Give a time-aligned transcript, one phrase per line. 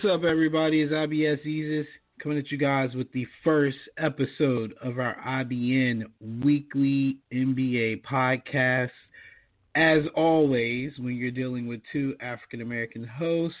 [0.00, 0.80] What's up, everybody?
[0.80, 1.84] It's IBS Jesus
[2.22, 6.04] coming at you guys with the first episode of our IBN
[6.44, 8.90] weekly NBA podcast.
[9.74, 13.58] As always, when you're dealing with two African American hosts,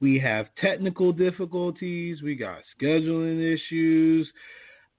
[0.00, 4.26] we have technical difficulties, we got scheduling issues.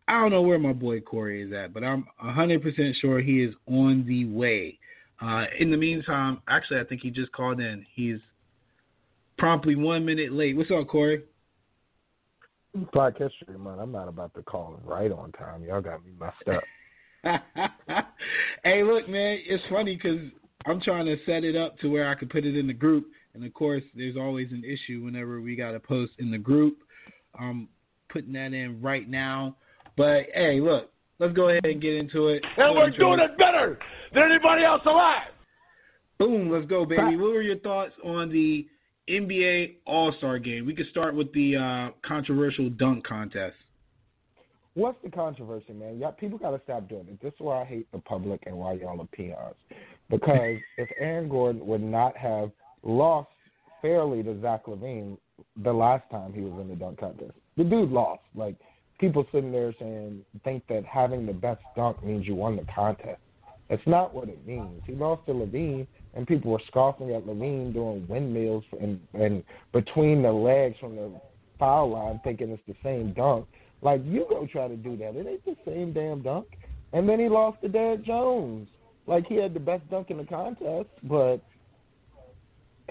[0.07, 2.61] I don't know where my boy Corey is at, but I'm 100%
[3.01, 4.77] sure he is on the way.
[5.19, 7.83] Uh, in the meantime, actually, I think he just called in.
[7.95, 8.19] He's
[9.37, 10.55] promptly one minute late.
[10.55, 11.23] What's up, Corey?
[12.93, 13.79] Black History Month.
[13.81, 15.63] I'm not about to call right on time.
[15.63, 16.63] Y'all got me messed up.
[18.63, 20.19] hey, look, man, it's funny because
[20.65, 23.07] I'm trying to set it up to where I can put it in the group,
[23.33, 26.77] and of course, there's always an issue whenever we got to post in the group.
[27.39, 27.69] I'm
[28.09, 29.55] putting that in right now.
[29.97, 32.43] But hey, look, let's go ahead and get into it.
[32.57, 33.79] And we're doing it better
[34.13, 35.29] than anybody else alive.
[36.19, 37.17] Boom, let's go, baby.
[37.17, 38.67] What were your thoughts on the
[39.09, 40.65] NBA All Star game?
[40.65, 43.55] We could start with the uh, controversial dunk contest.
[44.73, 45.99] What's the controversy, man?
[45.99, 47.21] Y'all, people got to stop doing it.
[47.21, 49.55] This is why I hate the public and why y'all are peons.
[50.09, 52.51] Because if Aaron Gordon would not have
[52.83, 53.29] lost
[53.81, 55.17] fairly to Zach LaVine
[55.63, 58.21] the last time he was in the dunk contest, the dude lost.
[58.35, 58.55] Like
[58.99, 63.21] people sitting there saying think that having the best dunk means you won the contest.
[63.69, 64.81] That's not what it means.
[64.85, 69.43] He lost to LaVine, and people were scoffing at LaVine doing windmills and and
[69.73, 71.11] between the legs from the
[71.59, 73.45] foul line, thinking it's the same dunk.
[73.81, 76.47] Like you go try to do that, it ain't the same damn dunk.
[76.93, 78.67] And then he lost to Derrick Jones.
[79.07, 81.37] Like he had the best dunk in the contest, but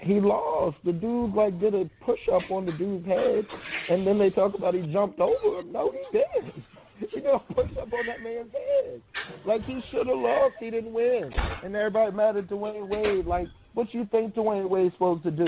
[0.01, 0.77] he lost.
[0.85, 3.45] The dude like did a push up on the dude's head,
[3.89, 5.71] and then they talk about he jumped over him.
[5.71, 6.63] No, he didn't.
[6.99, 9.01] He did a push up on that man's head.
[9.45, 10.55] Like he should have lost.
[10.59, 11.29] He didn't win,
[11.63, 13.25] and everybody mad at Dwyane Wade.
[13.25, 15.45] Like, what you think Dwyane Wade's supposed to do?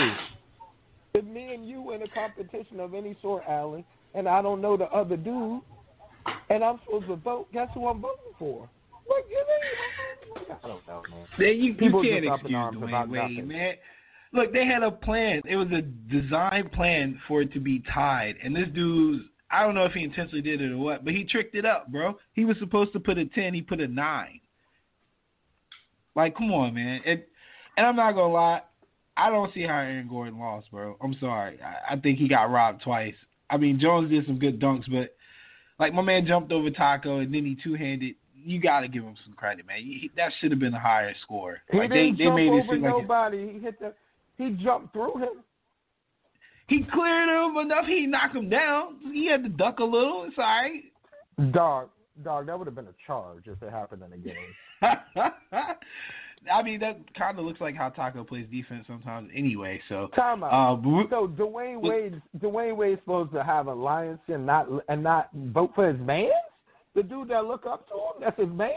[1.14, 4.78] If me and you in a competition of any sort, Allen, and I don't know
[4.78, 5.62] the other dude,
[6.50, 8.70] and I'm supposed to vote, guess who I'm voting for?
[9.10, 11.26] Like, you know, I don't know, man.
[11.40, 13.48] Then you, you People can't just up in excuse Dwyane Wade, nothing.
[13.48, 13.74] man.
[14.34, 15.42] Look, they had a plan.
[15.46, 19.22] It was a design plan for it to be tied, and this dude.
[19.50, 21.92] I don't know if he intentionally did it or what, but he tricked it up,
[21.92, 22.18] bro.
[22.34, 24.42] He was supposed to put a ten, he put a nine.
[26.16, 27.02] Like, come on, man.
[27.06, 27.30] It,
[27.78, 28.62] and I'm not gonna lie,
[29.18, 30.96] I don't see how Aaron Gordon lost, bro.
[31.02, 31.60] I'm sorry.
[31.62, 33.16] I, I think he got robbed twice.
[33.50, 35.16] I mean, Jones did some good dunks, but
[35.80, 38.16] like my man jumped over Tacko and then he two handed.
[38.36, 39.80] You got to give him some credit, man.
[39.80, 41.58] He, that should have been a higher score.
[41.72, 43.54] He like, didn't they, jump they made it over seem like nobody.
[43.54, 43.94] he hit the.
[44.38, 45.44] He jumped through him.
[46.68, 47.86] He cleared him enough.
[47.88, 48.98] He knocked him down.
[49.14, 50.26] He had to duck a little.
[50.28, 50.84] It's all right.
[51.54, 51.90] Dog,
[52.24, 54.56] dog, that would have been a charge if it happened in a game.
[56.52, 59.82] I mean, that kind of looks like how Tacko plays defense sometimes, anyway.
[59.90, 60.78] So, Time out.
[60.78, 65.72] uh, so Dwyane Wade, Dwyane Wade's supposed to have alliance and not and not vote
[65.76, 66.30] for his man.
[66.96, 68.70] The dude that look up to him, that's his man.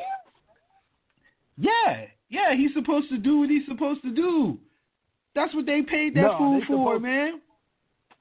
[1.57, 4.59] yeah, yeah, he's supposed to do what he's supposed to do.
[5.35, 7.41] That's what they paid that No, fool for, man.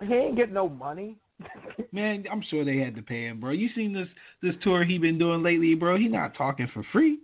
[0.02, 1.18] He ain't get no money.
[1.92, 3.52] Man, I'm sure they had to pay him, bro.
[3.52, 4.08] You seen this
[4.42, 5.98] this tour he been doing lately, bro?
[5.98, 7.20] He not talking for free.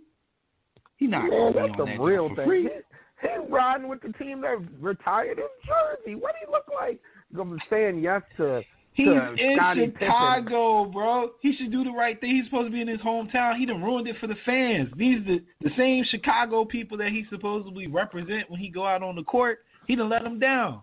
[0.96, 2.46] He not Man, that's on the that real thing.
[2.46, 2.62] free.
[2.62, 6.14] He, he riding with the team that retired in Jersey.
[6.14, 7.00] What do he look like?
[7.38, 8.62] I'm saying yes to
[8.96, 10.08] He's to in Scottie Pippen.
[10.08, 11.32] Chicago, bro.
[11.42, 12.34] He should do the right thing.
[12.34, 13.58] He's supposed to be in his hometown.
[13.58, 14.88] He done ruined it for the fans.
[14.96, 19.14] These the the same Chicago people that he supposedly represent when he go out on
[19.14, 19.58] the court.
[19.86, 20.80] He done let them down.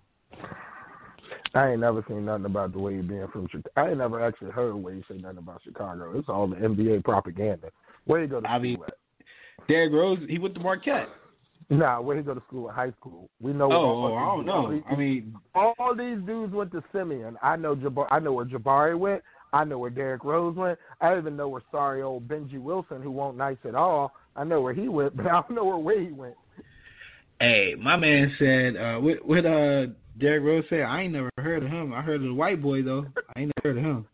[1.56, 3.70] I ain't never seen nothing about the way you being from Chicago.
[3.76, 6.18] I ain't never actually heard Wade say nothing about Chicago.
[6.18, 7.70] It's all the NBA propaganda.
[8.06, 8.94] Where you go to I school mean- at?
[9.68, 11.08] Derrick Rose, he went to Marquette.
[11.70, 13.30] Nah, where he go to school at high school?
[13.42, 13.72] We know.
[13.72, 14.84] Oh, all, oh, I don't know.
[14.90, 17.38] I mean, all these dudes went to Simeon.
[17.42, 18.08] I know Jabari.
[18.12, 19.22] I know where Jabari went.
[19.54, 20.78] I know where Derrick Rose went.
[21.00, 24.12] I even know where sorry old Benji Wilson, who won't nice at all.
[24.36, 26.36] I know where he went, but I don't know where Wade went.
[27.40, 29.88] Hey, my man said, uh, what, what uh,
[30.20, 31.94] Derrick Rose said, I ain't never heard of him.
[31.94, 33.06] I heard of the white boy, though.
[33.36, 34.06] I ain't never heard of him.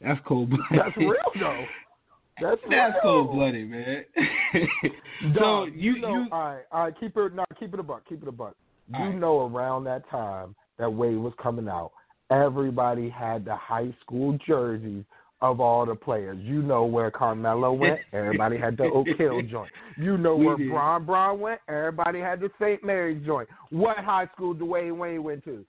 [0.00, 0.66] That's cold blooded.
[0.70, 1.64] That's real though.
[2.40, 4.04] That's That's cold blooded, man.
[4.52, 7.82] so Dog, you, know, you, all right, all right, keep it, no, keep it a
[7.82, 8.54] buck, keep it a buck.
[8.92, 9.18] You right.
[9.18, 11.92] know, around that time that Wade was coming out,
[12.30, 15.04] everybody had the high school jerseys
[15.40, 16.38] of all the players.
[16.40, 19.70] You know where Carmelo went, everybody had the Oak Hill joint.
[19.96, 20.70] You know We where did.
[20.70, 22.82] Bron Bron went, everybody had the St.
[22.84, 23.48] Mary's joint.
[23.70, 25.64] What high school Dwyane Wade went to?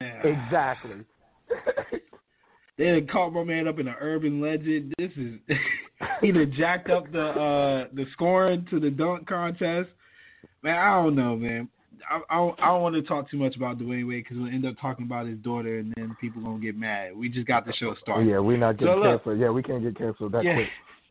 [0.00, 1.04] Exactly.
[2.78, 4.92] They caught my man up in an urban legend.
[4.98, 5.40] This is
[6.20, 9.88] he done jacked up the uh the scoring to the dunk contest.
[10.62, 11.68] Man, I don't know, man.
[12.10, 14.52] I, I, don't, I don't want to talk too much about Dwyane Wade because we'll
[14.52, 17.16] end up talking about his daughter, and then people gonna get mad.
[17.16, 18.28] We just got the show started.
[18.28, 19.40] Yeah, we're not getting so look, canceled.
[19.40, 20.54] Yeah, we can't get canceled that yeah.
[20.54, 20.68] quick.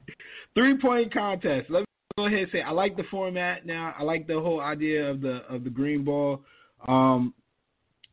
[0.53, 1.69] Three point contest.
[1.69, 1.85] Let me
[2.17, 3.93] go ahead and say I like the format now.
[3.97, 6.41] I like the whole idea of the of the green ball.
[6.87, 7.33] Um,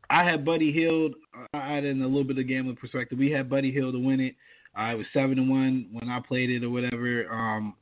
[0.09, 1.15] I had Buddy Hield.
[1.53, 3.17] I added in a little bit of gambling perspective.
[3.17, 4.35] We had Buddy Hield to win it.
[4.75, 7.31] I was seven to one when I played it or whatever.
[7.31, 7.75] Um,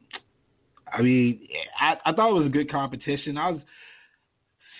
[0.91, 1.47] I mean,
[1.79, 3.37] I, I thought it was a good competition.
[3.37, 3.61] I was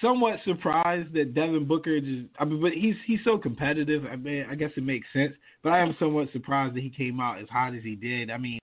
[0.01, 2.27] somewhat surprised that Devin Booker just.
[2.39, 4.03] I mean, but he's he's so competitive.
[4.11, 5.33] I mean, I guess it makes sense.
[5.63, 8.31] But I am somewhat surprised that he came out as hot as he did.
[8.31, 8.59] I mean,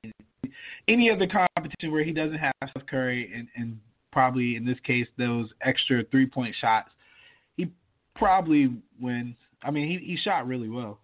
[0.89, 3.79] any other competition where he doesn't have Steph Curry and, and
[4.13, 6.91] probably in this case those extra three point shots,
[7.57, 7.71] he
[8.15, 9.37] probably wins.
[9.63, 10.99] I mean, he he shot really well.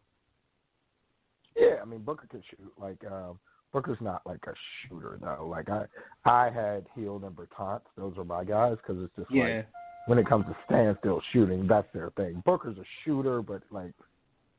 [1.57, 2.73] Yeah, I mean Booker can shoot.
[2.79, 3.39] Like um,
[3.73, 4.55] Booker's not like a
[4.89, 5.47] shooter though.
[5.49, 5.85] Like I
[6.25, 7.83] I had Hield and Bertans.
[7.97, 9.43] Those are my guys because it's just yeah.
[9.43, 9.67] like
[10.07, 12.43] when it comes to standstill shooting, that's their thing.
[12.45, 13.93] Booker's a shooter, but like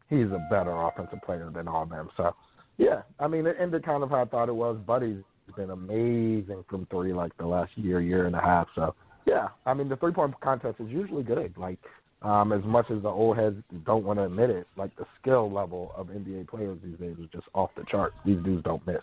[0.09, 2.09] he's a better offensive player than all them.
[2.17, 2.35] So
[2.77, 4.77] yeah, I mean it ended kind of how I thought it was.
[4.85, 5.23] Buddy's
[5.55, 8.67] been amazing from three like the last year, year and a half.
[8.75, 8.95] So
[9.25, 11.53] yeah, I mean the three point contest is usually good.
[11.57, 11.79] Like
[12.21, 15.51] um, as much as the old heads don't want to admit it, like the skill
[15.51, 18.15] level of NBA players these days is just off the charts.
[18.25, 18.97] These dudes don't miss.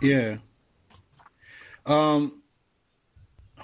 [0.00, 0.36] Yeah.
[1.84, 2.42] Um,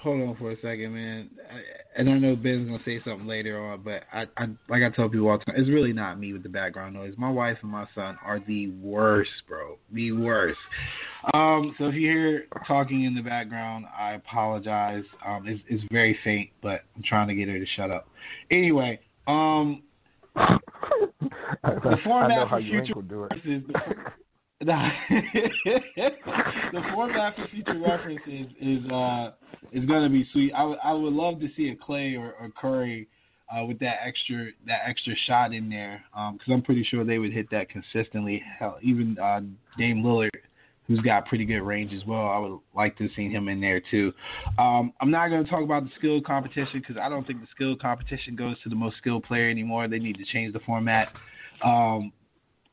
[0.03, 1.29] hold on for a second, man.
[1.49, 4.89] I, and I know Ben's gonna say something later on, but I, I like I
[4.93, 7.13] tell people all the time, it's really not me with the background noise.
[7.17, 9.77] My wife and my son are the worst, bro.
[9.93, 10.59] The worst.
[11.33, 15.05] Um, so if you hear talking in the background, I apologize.
[15.25, 18.09] Um, it's, it's very faint, but I'm trying to get her to shut up.
[18.51, 19.83] Anyway, um,
[20.35, 22.93] the format for future
[23.45, 23.63] is
[24.59, 24.89] the,
[26.73, 29.31] the format for future references is uh
[29.71, 30.51] is gonna be sweet.
[30.53, 33.07] I would love to see a Clay or, or Curry
[33.53, 37.19] uh, with that extra that extra shot in there because um, I'm pretty sure they
[37.19, 38.41] would hit that consistently.
[38.59, 39.41] Hell, even uh,
[39.77, 40.29] Dame Lillard,
[40.87, 43.81] who's got pretty good range as well, I would like to see him in there
[43.91, 44.13] too.
[44.57, 47.47] Um, I'm not going to talk about the skill competition because I don't think the
[47.53, 49.87] skill competition goes to the most skilled player anymore.
[49.87, 51.09] They need to change the format.
[51.63, 52.11] Um,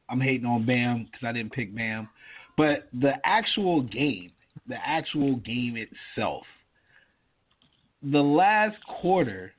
[0.09, 2.09] I'm hating on Bam because I didn't pick Bam.
[2.57, 4.33] But the actual game,
[4.67, 6.45] the actual game itself,
[8.03, 9.53] the last quarter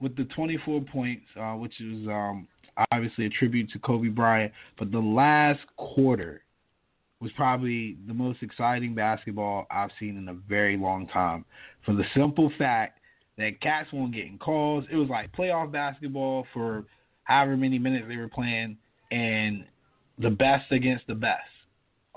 [0.00, 2.46] with the 24 points, uh, which is um,
[2.92, 6.42] obviously a tribute to Kobe Bryant, but the last quarter
[7.20, 11.44] was probably the most exciting basketball I've seen in a very long time.
[11.84, 13.00] For the simple fact
[13.38, 16.84] that cats weren't getting calls, it was like playoff basketball for
[17.24, 18.76] however many minutes they were playing,
[19.10, 19.64] and
[20.18, 21.42] the best against the best.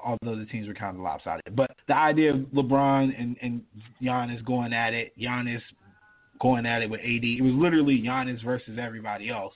[0.04, 3.62] Although the teams were kind of lopsided, but the idea of LeBron and and
[4.02, 5.60] Giannis going at it, Giannis
[6.40, 9.54] going at it with AD, it was literally Giannis versus everybody else.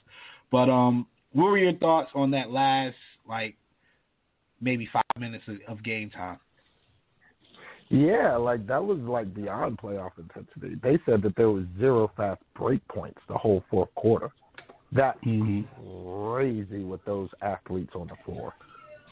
[0.51, 3.55] But um, what were your thoughts on that last like
[4.59, 6.37] maybe five minutes of, game time?
[7.87, 10.75] Yeah, like that was like beyond playoff intensity.
[10.83, 14.29] They said that there was zero fast break points the whole fourth quarter.
[14.91, 16.33] That's mm-hmm.
[16.33, 18.53] crazy with those athletes on the floor.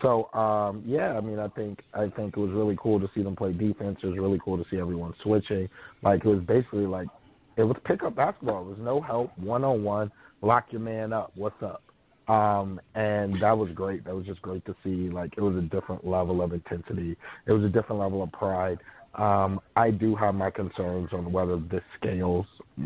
[0.03, 3.23] So um, yeah, I mean, I think I think it was really cool to see
[3.23, 3.97] them play defense.
[4.03, 5.67] It was really cool to see everyone switching.
[6.03, 7.07] Like it was basically like
[7.55, 8.61] it was pickup basketball.
[8.61, 11.31] It was no help, one on one, lock your man up.
[11.35, 11.81] What's up?
[12.27, 14.05] Um, and that was great.
[14.05, 15.09] That was just great to see.
[15.09, 17.17] Like it was a different level of intensity.
[17.45, 18.79] It was a different level of pride.
[19.15, 22.45] Um, I do have my concerns on whether this scales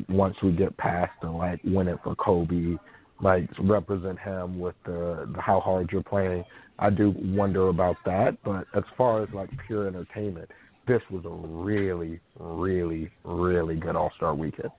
[0.10, 2.76] once we get past the like win it for Kobe,
[3.22, 6.44] like represent him with the, the how hard you're playing.
[6.80, 10.50] I do wonder about that, but as far as like pure entertainment,
[10.88, 14.72] this was a really, really, really good All Star weekend.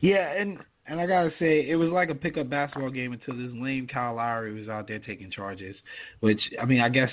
[0.00, 3.52] Yeah, and and I gotta say, it was like a pickup basketball game until this
[3.54, 5.74] lame Kyle Lowry was out there taking charges.
[6.20, 7.10] Which I mean, I guess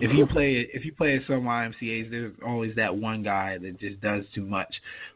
[0.00, 3.78] if you play if you play at some YMCA's, there's always that one guy that
[3.78, 4.74] just does too much.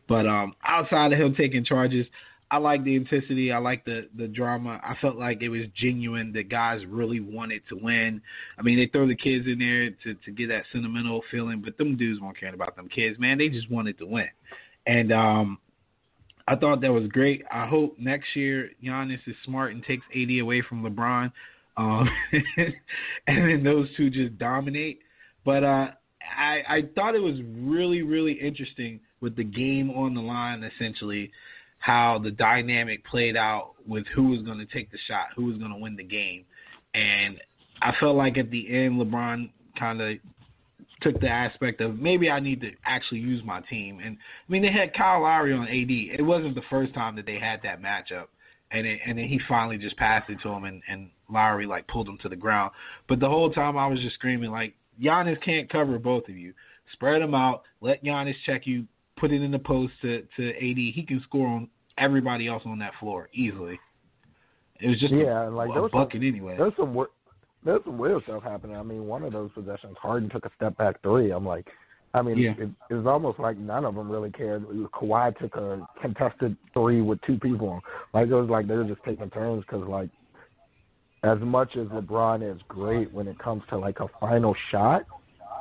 [0.09, 2.07] But um, outside of him taking charges,
[2.51, 3.53] I like the intensity.
[3.53, 4.81] I like the the drama.
[4.83, 6.33] I felt like it was genuine.
[6.33, 8.21] The guys really wanted to win.
[8.59, 11.77] I mean, they throw the kids in there to to get that sentimental feeling, but
[11.79, 13.39] them dudes weren't caring about them kids, man.
[13.39, 14.29] They just wanted to win.
[14.87, 15.59] And um,
[16.47, 17.43] I thought that was great.
[17.51, 21.33] I hope next year Giannis is smart and takes AD away from LeBron,
[21.77, 22.09] um,
[23.27, 25.01] and then those two just dominate.
[25.45, 25.89] But uh,
[26.39, 31.31] I, I thought it was really, really interesting with the game on the line, essentially,
[31.85, 35.59] how the dynamic played out with who was going to take the shot, who was
[35.59, 36.43] going to win the game.
[36.95, 37.39] And
[37.83, 40.17] I felt like at the end, LeBron kind of
[41.03, 44.01] took the aspect of maybe I need to actually use my team.
[44.03, 46.19] And I mean, they had Kyle Lowry on AD.
[46.19, 48.29] It wasn't the first time that they had that matchup,
[48.71, 51.87] and it, and then he finally just passed it to him, and and Lowry like
[51.89, 52.73] pulled him to the ground.
[53.11, 56.55] But the whole time I was just screaming like, Giannis can't cover both of you.
[56.95, 57.65] Spread them out.
[57.83, 58.87] Let Giannis check you.
[59.19, 60.79] Put it in the post to to AD.
[60.79, 63.79] He can score on everybody else on that floor easily.
[64.81, 66.57] It was just yeah, a, like a bucket some, anyway.
[66.59, 67.07] There's some
[67.65, 68.77] there's some weird stuff happening.
[68.77, 71.31] I mean, one of those possessions, Harden took a step back three.
[71.31, 71.67] I'm like,
[72.13, 72.53] I mean, yeah.
[72.59, 74.67] it, it was almost like none of them really cared.
[74.67, 77.81] Kawhi took a contested three with two people on.
[78.13, 80.11] Like it was like they were just taking turns because like
[81.25, 85.05] as much as LeBron is great when it comes to like a final shot,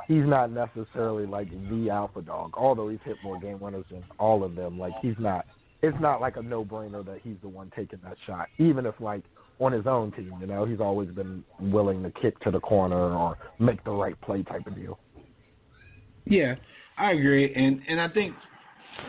[0.06, 2.52] he's not necessarily like the alpha dog.
[2.56, 5.46] Although he's hit more game winners than all of them, like he's not.
[5.84, 8.94] It's not like a no brainer that he's the one taking that shot, even if
[9.00, 9.22] like
[9.58, 10.32] on his own team.
[10.40, 14.18] You know, he's always been willing to kick to the corner or make the right
[14.22, 14.98] play type of deal.
[16.24, 16.54] Yeah,
[16.96, 18.34] I agree, and and I think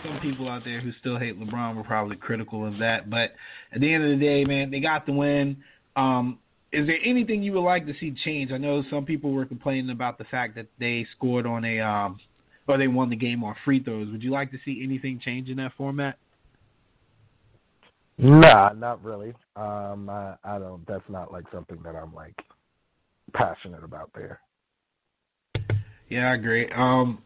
[0.04, 3.10] some people out there who still hate LeBron were probably critical of that.
[3.10, 3.32] But
[3.72, 5.56] at the end of the day, man, they got the win.
[5.96, 6.40] Um,
[6.74, 8.52] is there anything you would like to see change?
[8.52, 12.20] I know some people were complaining about the fact that they scored on a um,
[12.68, 14.12] or they won the game on free throws.
[14.12, 16.18] Would you like to see anything change in that format?
[18.18, 19.34] Nah, not really.
[19.56, 20.86] Um, I, I don't.
[20.88, 22.36] That's not like something that I'm like
[23.34, 24.40] passionate about there.
[26.10, 26.70] Yeah, I agree.
[26.72, 27.22] Um,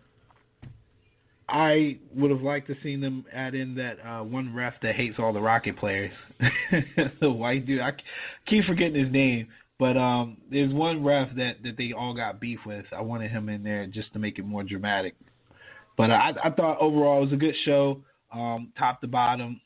[1.48, 5.16] I would have liked to seen them add in that uh, one ref that hates
[5.20, 6.12] all the Rocket players,
[7.22, 7.82] the white dude.
[7.82, 7.92] I
[8.48, 12.60] keep forgetting his name, but um, there's one ref that that they all got beef
[12.66, 12.86] with.
[12.96, 15.16] I wanted him in there just to make it more dramatic.
[15.98, 18.02] But I, I thought overall it was a good show,
[18.34, 19.60] um, top to bottom.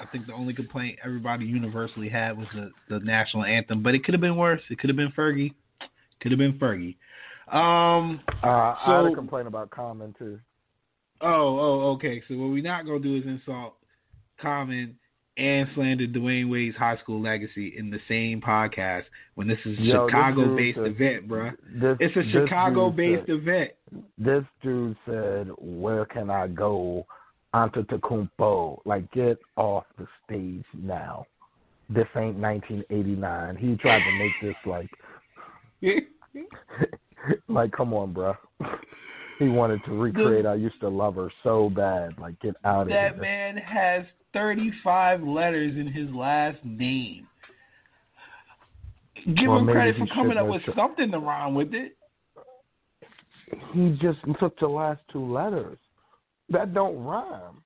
[0.00, 4.04] I think the only complaint everybody universally had was the, the national anthem, but it
[4.04, 4.60] could have been worse.
[4.70, 5.54] It could have been Fergie.
[6.20, 6.96] Could have been Fergie.
[7.52, 10.38] Um, uh, so, I had a complaint about Common too.
[11.20, 12.22] Oh, oh, okay.
[12.28, 13.74] So what we're not gonna do is insult
[14.40, 14.96] Common
[15.38, 19.04] and slander Dwyane Wade's high school legacy in the same podcast
[19.36, 21.50] when this is a Chicago-based event, bro.
[21.72, 23.70] This, it's a Chicago-based event.
[24.18, 27.06] This dude said, "Where can I go?"
[27.54, 31.24] Antetokounmpo, like get off the stage now.
[31.88, 33.56] This ain't 1989.
[33.56, 34.90] He tried to make this like,
[37.48, 38.34] like come on, bro.
[39.38, 42.18] He wanted to recreate I used to love her so bad.
[42.18, 43.10] Like get out of here.
[43.10, 47.26] That man has 35 letters in his last name.
[49.26, 51.96] Give well, him credit for coming up with something to rhyme with it.
[53.72, 55.78] He just took the last two letters.
[56.50, 57.62] That don't rhyme.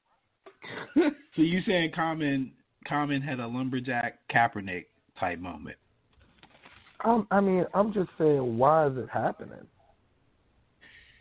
[0.97, 2.53] so you saying Common
[2.87, 4.87] Common had a lumberjack Kaepernick
[5.19, 5.77] type moment?
[7.05, 9.67] Um, I mean, I'm just saying, why is it happening?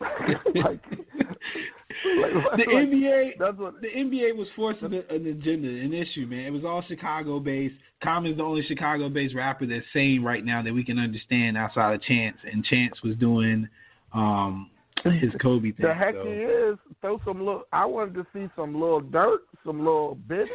[0.00, 0.82] like, like,
[2.56, 6.40] the NBA, that's what, the NBA was forcing an, an agenda, an issue, man.
[6.40, 7.74] It was all Chicago based.
[8.02, 11.94] Common's the only Chicago based rapper that's saying right now that we can understand outside
[11.94, 13.68] of Chance, and Chance was doing
[14.12, 14.70] um
[15.20, 15.86] his Kobe thing.
[15.86, 16.24] The heck so.
[16.24, 16.78] he is.
[17.00, 17.64] Throw some little.
[17.72, 20.50] I wanted to see some little dirt, some little bitty,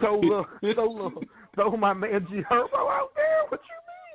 [0.00, 1.22] throw little, throw little,
[1.54, 3.44] throw my man G Herbo out there.
[3.48, 3.60] What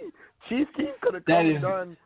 [0.01, 0.12] you mean?
[0.50, 1.98] Chief Keef could have come is, done.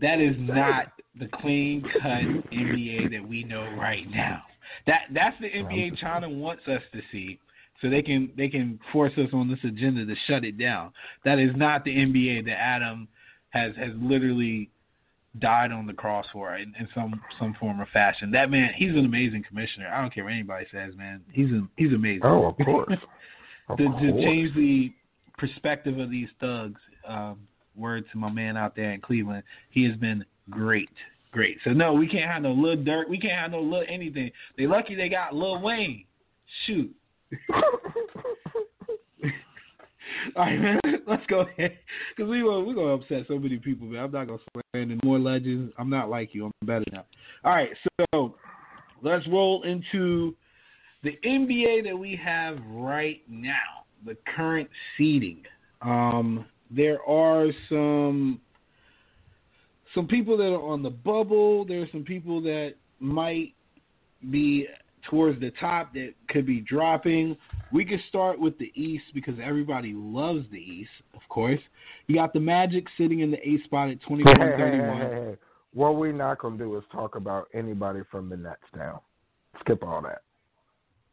[0.00, 4.42] that is not the clean cut NBA that we know right now.
[4.86, 7.38] That that's the NBA China wants us to see.
[7.80, 10.92] So they can they can force us on this agenda to shut it down.
[11.24, 13.08] That is not the NBA that Adam
[13.50, 14.70] has has literally
[15.38, 18.30] died on the cross for in, in some some form or fashion.
[18.32, 19.88] That man, he's an amazing commissioner.
[19.88, 21.20] I don't care what anybody says, man.
[21.32, 22.22] He's a, he's amazing.
[22.24, 22.92] Oh, of course.
[23.68, 24.02] Of to, course.
[24.02, 24.92] to change the
[25.38, 26.80] perspective of these thugs.
[27.06, 27.38] Um,
[27.76, 30.90] word to my man out there in Cleveland, he has been great,
[31.30, 31.58] great.
[31.64, 33.08] So no, we can't have no Lil Durk.
[33.08, 34.30] We can't have no Lil anything.
[34.58, 36.04] They lucky they got Lil Wayne.
[36.66, 36.92] Shoot.
[40.36, 40.80] All right, man.
[41.06, 41.78] Let's go ahead
[42.16, 44.04] because we we're gonna upset so many people, man.
[44.04, 44.38] I'm not gonna
[44.72, 45.72] slander more legends.
[45.78, 46.46] I'm not like you.
[46.46, 47.04] I'm better now.
[47.44, 47.70] All right,
[48.12, 48.34] so
[49.02, 50.34] let's roll into
[51.02, 53.84] the NBA that we have right now.
[54.04, 55.42] The current seeding.
[55.82, 58.40] Um, there are some
[59.94, 61.64] some people that are on the bubble.
[61.64, 63.54] There are some people that might
[64.30, 64.66] be
[65.08, 67.36] towards the top that could be dropping.
[67.72, 71.60] We could start with the East because everybody loves the East, of course.
[72.06, 75.00] You got the Magic sitting in the eighth spot at 24 hey, 31.
[75.00, 75.36] Hey, hey,
[75.72, 79.02] what we're not going to do is talk about anybody from the Nets now.
[79.60, 80.22] Skip all that.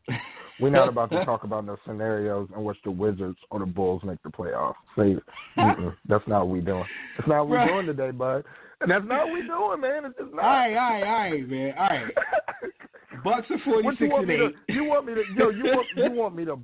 [0.59, 4.01] We're not about to talk about no scenarios in which the Wizards or the Bulls
[4.03, 4.73] make the playoffs.
[4.97, 5.21] It.
[6.07, 6.85] That's not what we doing.
[7.15, 8.43] That's not what we're doing today, bud.
[8.81, 10.05] And that's not what we doing, man.
[10.05, 10.43] It's just not.
[10.43, 11.73] All right, all right, all right, man.
[11.77, 12.13] All right.
[13.23, 14.37] Bucks are forty six and eight.
[14.37, 15.23] To, you want me to?
[15.35, 16.59] Yo, you want you want me to?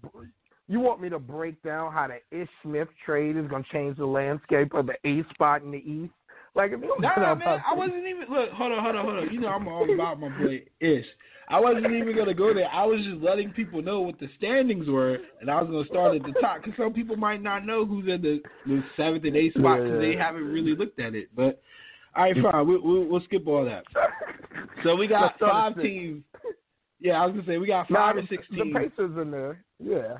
[0.67, 3.98] You want me to break down how the Ish Smith trade is going to change
[3.98, 6.13] the landscape of the A spot in the East?
[6.55, 8.51] Like if you nah, man, I wasn't even look.
[8.51, 9.34] Hold on, hold on, hold on.
[9.34, 11.05] You know I'm all about my boy Ish.
[11.50, 12.70] I wasn't even gonna go there.
[12.72, 16.15] I was just letting people know what the standings were, and I was gonna start
[16.15, 19.36] at the top because some people might not know who's in the, the seventh and
[19.36, 20.13] eighth spot because yeah, yeah.
[20.13, 21.29] they haven't really looked at it.
[21.36, 21.62] But
[22.15, 22.67] all right, fine.
[22.67, 23.84] We, we'll, we'll skip all that.
[24.84, 26.24] So we got five teams.
[27.00, 28.74] Yeah, I was gonna say we got five or six teams.
[28.74, 29.63] The Pacers in there.
[29.84, 30.17] Yeah.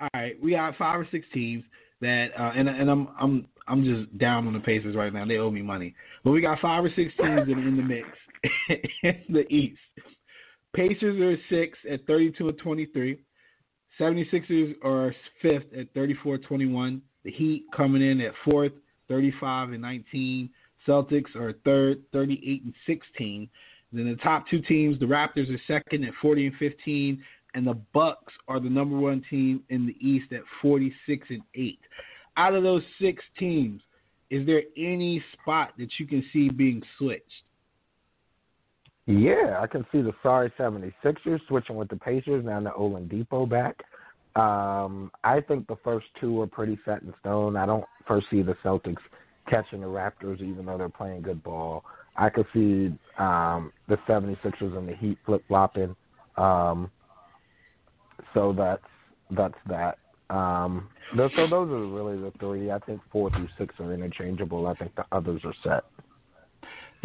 [0.00, 1.64] All right, we got five or six teams
[2.00, 5.26] that, uh, and and I'm I'm I'm just down on the Pacers right now.
[5.26, 8.08] They owe me money, but we got five or six teams in, in the mix
[9.02, 9.78] in the East.
[10.74, 13.18] Pacers are six at 32 and 23.
[13.98, 17.00] 76ers are fifth at 34-21.
[17.24, 18.72] The Heat coming in at fourth,
[19.08, 20.50] 35 and 19.
[20.86, 23.48] Celtics are third, 38 and 16.
[23.92, 27.22] Then the top two teams, the Raptors are second at 40 and 15,
[27.54, 31.78] and the Bucks are the number one team in the East at 46 and 8.
[32.36, 33.80] Out of those six teams,
[34.30, 37.22] is there any spot that you can see being switched?
[39.06, 43.76] Yeah, I can see the sorry 76ers switching with the Pacers now the Oladipo back.
[44.34, 47.56] Um, I think the first two are pretty set in stone.
[47.56, 48.96] I don't foresee the Celtics
[49.48, 51.84] catching the Raptors even though they're playing good ball.
[52.16, 55.94] I could see um, the 76ers and the Heat flip flopping.
[56.36, 56.90] Um,
[58.34, 58.82] so that's
[59.30, 59.98] that's that.
[60.28, 62.70] Um, so those are really the three.
[62.70, 64.66] I think four through six are interchangeable.
[64.66, 65.84] I think the others are set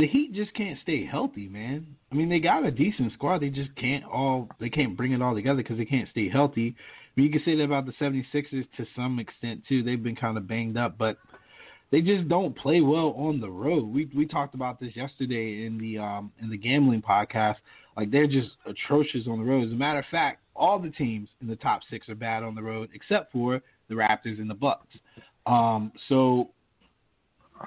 [0.01, 1.85] the Heat just can't stay healthy, man.
[2.11, 3.39] I mean, they got a decent squad.
[3.39, 6.75] They just can't all they can't bring it all together because they can't stay healthy.
[6.75, 9.83] I mean, you can say that about the 76ers to some extent too.
[9.83, 11.17] They've been kind of banged up, but
[11.91, 13.87] they just don't play well on the road.
[13.87, 17.57] We we talked about this yesterday in the um in the gambling podcast.
[17.97, 19.65] Like they're just atrocious on the road.
[19.65, 22.55] As a matter of fact, all the teams in the top six are bad on
[22.55, 24.95] the road except for the Raptors and the Bucks.
[25.45, 26.49] Um, so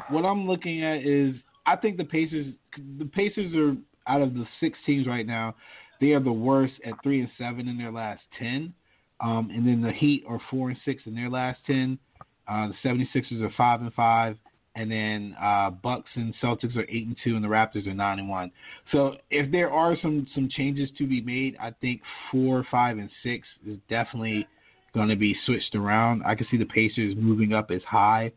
[0.09, 1.35] what I'm looking at is
[1.67, 2.55] I think the Pacers
[2.99, 5.55] the Pacers are out of the six teams right now,
[6.01, 8.73] they are the worst at three and seven in their last ten.
[9.21, 11.99] Um, and then the Heat are four and six in their last ten.
[12.47, 14.37] Uh, the 76ers are five and five,
[14.77, 18.19] and then uh, Bucks and Celtics are eight and two, and the Raptors are nine
[18.19, 18.51] and one.
[18.93, 23.09] So if there are some some changes to be made, I think four, five, and
[23.23, 24.47] six is definitely
[24.93, 26.23] going to be switched around.
[26.25, 28.33] I can see the Pacers moving up as high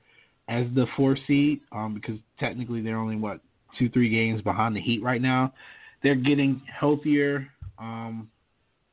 [0.48, 3.39] as the four seed um, because technically they're only what
[3.78, 5.54] two three games behind the Heat right now.
[6.04, 7.48] They're getting healthier,
[7.80, 8.30] um,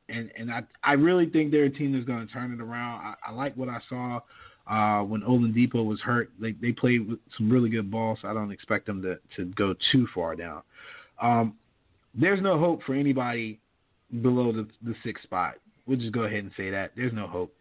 [0.09, 3.01] and and I I really think they're a team that's going to turn it around.
[3.01, 4.19] I, I like what I saw
[4.67, 6.31] uh, when Oladipo was hurt.
[6.39, 9.45] They they played with some really good ball, so I don't expect them to to
[9.55, 10.61] go too far down.
[11.21, 11.55] Um,
[12.13, 13.59] there's no hope for anybody
[14.21, 15.55] below the the sixth spot.
[15.85, 17.53] We'll just go ahead and say that there's no hope.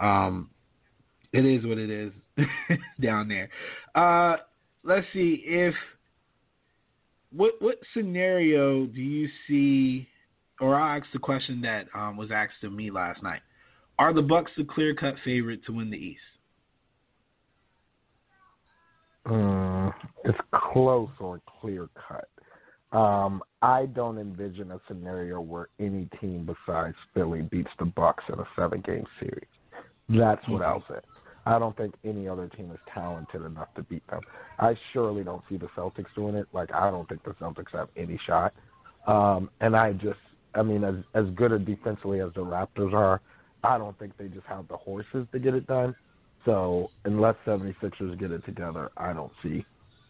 [0.00, 0.50] Um,
[1.32, 2.12] it is what it is
[3.00, 3.48] down there.
[3.94, 4.38] Uh,
[4.82, 5.74] let's see if
[7.34, 10.08] what what scenario do you see?
[10.60, 13.40] Or I asked the question that um, was asked to me last night:
[13.98, 16.20] Are the Bucks a clear cut favorite to win the East?
[19.26, 19.90] Uh,
[20.24, 20.38] it's
[20.72, 22.28] close or clear cut.
[22.96, 28.38] Um, I don't envision a scenario where any team besides Philly beats the Bucks in
[28.38, 29.48] a seven game series.
[30.08, 31.00] That's what I'll say.
[31.46, 34.20] I don't think any other team is talented enough to beat them.
[34.58, 36.46] I surely don't see the Celtics doing it.
[36.52, 38.54] Like I don't think the Celtics have any shot.
[39.06, 40.20] Um, and I just,
[40.54, 43.20] I mean, as as good a defensively as the Raptors are,
[43.64, 45.94] I don't think they just have the horses to get it done.
[46.44, 49.64] So unless 76ers get it together, I don't see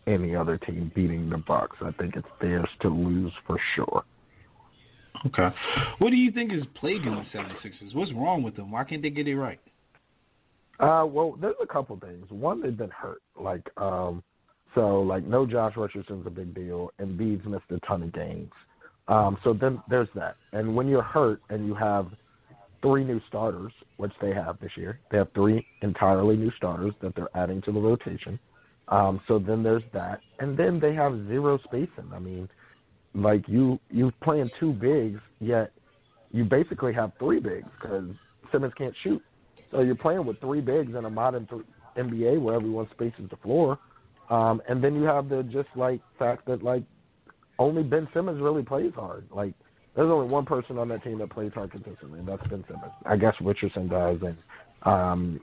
[0.06, 1.76] any other team beating the Bucks.
[1.80, 4.04] I think it's theirs to lose for sure.
[5.26, 5.48] Okay.
[5.98, 7.94] What do you think is plaguing the 76ers?
[7.94, 8.70] What's wrong with them?
[8.70, 9.60] Why can't they get it right?
[10.80, 12.26] Uh, well, there's a couple things.
[12.30, 13.22] One, they've been hurt.
[13.40, 14.22] Like, um,
[14.74, 18.50] so like no Josh Richardson's a big deal, and Beads missed a ton of games.
[19.06, 20.34] Um, so then there's that.
[20.52, 22.08] And when you're hurt and you have
[22.84, 27.16] three new starters, which they have this year, they have three entirely new starters that
[27.16, 28.38] they're adding to the rotation.
[28.88, 32.10] Um, so then there's that, and then they have zero spacing.
[32.14, 32.46] I mean,
[33.14, 35.72] like you you playing two bigs, yet
[36.30, 38.04] you basically have three bigs because
[38.52, 39.22] Simmons can't shoot.
[39.70, 41.62] So you're playing with three bigs in a modern th-
[41.96, 43.78] NBA where everyone spaces the floor,
[44.28, 46.82] um, and then you have the just like fact that like
[47.58, 49.24] only Ben Simmons really plays hard.
[49.34, 49.54] Like
[49.94, 52.92] there's only one person on that team that plays hard consistently, and that's Ben Simmons.
[53.06, 54.36] I guess Richardson does, and
[54.82, 55.40] um,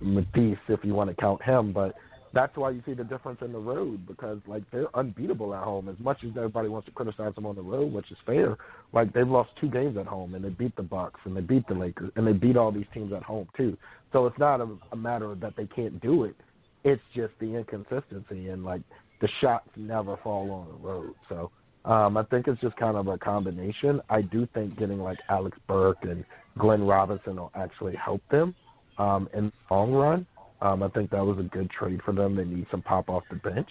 [0.00, 1.94] Matisse, if you want to count him, but
[2.32, 5.88] that's why you see the difference in the road because like they're unbeatable at home.
[5.88, 8.56] As much as everybody wants to criticize them on the road, which is fair,
[8.92, 11.66] like they've lost two games at home and they beat the Bucks and they beat
[11.68, 13.76] the Lakers and they beat all these teams at home too.
[14.12, 16.36] So it's not a, a matter that they can't do it.
[16.84, 18.82] It's just the inconsistency and like
[19.20, 21.14] the shots never fall on the road.
[21.28, 21.50] So
[21.88, 24.00] um, I think it's just kind of a combination.
[24.10, 26.22] I do think getting like Alec Burks and
[26.58, 28.54] Glenn Robinson will actually help them
[28.98, 30.26] um, in the long run.
[30.60, 32.36] Um, I think that was a good trade for them.
[32.36, 33.68] They need some pop off the bench.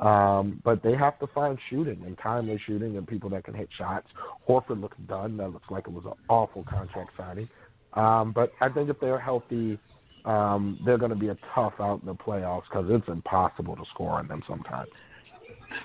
[0.00, 3.68] Um, but they have to find shooting and timely shooting and people that can hit
[3.76, 4.06] shots.
[4.48, 5.36] Horford looks done.
[5.36, 7.48] That looks like it was an awful contract signing.
[7.94, 9.78] Um, but I think if they're healthy,
[10.24, 13.84] um, they're going to be a tough out in the playoffs because it's impossible to
[13.92, 14.88] score on them sometimes.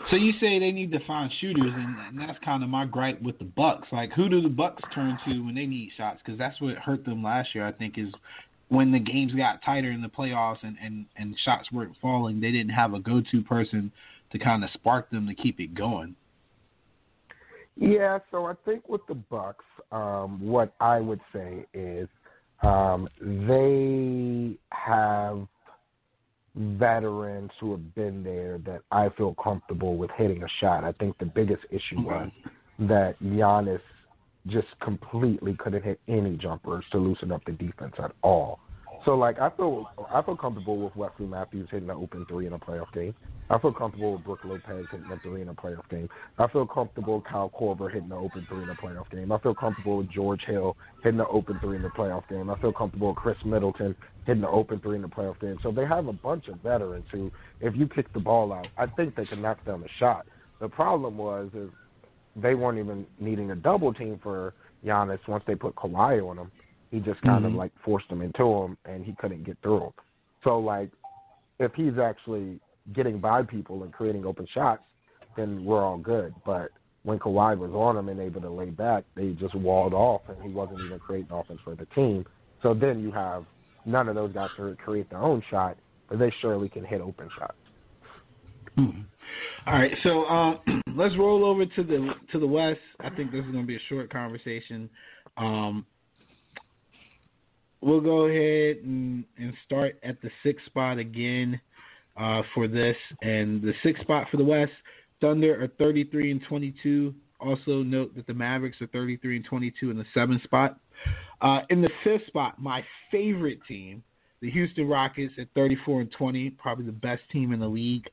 [0.09, 3.37] So you say they need to find shooters, and, that's kind of my gripe with
[3.39, 3.87] the Bucks.
[3.91, 6.19] Like, who do the Bucks turn to when they need shots?
[6.23, 7.65] Because that's what hurt them last year.
[7.65, 8.13] I think is
[8.69, 12.51] when the games got tighter in the playoffs and, and, and shots weren't falling, they
[12.51, 13.91] didn't have a go to person
[14.31, 16.15] to kind of spark them to keep it going.
[17.75, 22.07] Yeah, so I think with the Bucks, um, what I would say is
[22.61, 25.47] um, they have
[26.55, 30.83] veterans who have been there that I feel comfortable with hitting a shot.
[30.83, 32.29] I think the biggest issue was
[32.79, 33.81] that Giannis
[34.47, 38.59] just completely couldn't hit any jumpers to loosen up the defense at all.
[39.05, 42.53] So like I feel I feel comfortable with Wesley Matthews hitting an open three in
[42.53, 43.13] a playoff game.
[43.49, 46.07] I feel comfortable with Brook Lopez hitting a three in a playoff game.
[46.39, 49.31] I feel comfortable with Kyle Korver hitting an open three in a playoff game.
[49.31, 52.49] I feel comfortable with George Hill hitting an open three in the playoff game.
[52.49, 53.93] I feel comfortable with Khris Middleton
[54.25, 55.57] hitting an open three in the playoff game.
[55.61, 58.85] So they have a bunch of veterans who, if you kick the ball out, I
[58.85, 60.25] think they can knock down the shot.
[60.61, 61.69] The problem was is
[62.37, 64.53] they weren't even needing a double team for
[64.85, 66.51] Giannis once they put Kawhi on him.
[66.93, 67.45] He just kind mm-hmm.
[67.45, 69.93] of like forced them into him, and he couldn't get through him.
[70.43, 70.91] So like,
[71.59, 72.59] if he's actually
[72.93, 74.83] getting by people and creating open shots,
[75.35, 76.35] then we're all good.
[76.45, 76.69] But
[77.01, 80.39] when Kawhi was on him and able to lay back, they just walled off, and
[80.43, 82.27] he wasn't even creating offense for the team.
[82.61, 83.45] So then you have
[83.87, 85.75] none of those guys to create their own shot,
[86.09, 87.57] but they surely can hit open shots.
[88.75, 89.01] Hmm.
[89.65, 90.59] All right, so um,
[90.95, 92.81] let's roll over to the to the West.
[92.99, 94.91] I think this is going to be a short conversation.
[95.37, 95.87] Um,
[97.83, 101.59] we'll go ahead and, and start at the sixth spot again
[102.17, 102.95] uh, for this.
[103.21, 104.71] And the sixth spot for the West,
[105.21, 107.13] Thunder are 33 and 22.
[107.39, 110.79] Also note that the Mavericks are 33 and 22 in the seventh spot.
[111.41, 114.01] Uh, in the fifth spot, my favorite team,
[114.41, 118.09] the Houston Rockets at 34 and 20, probably the best team in the league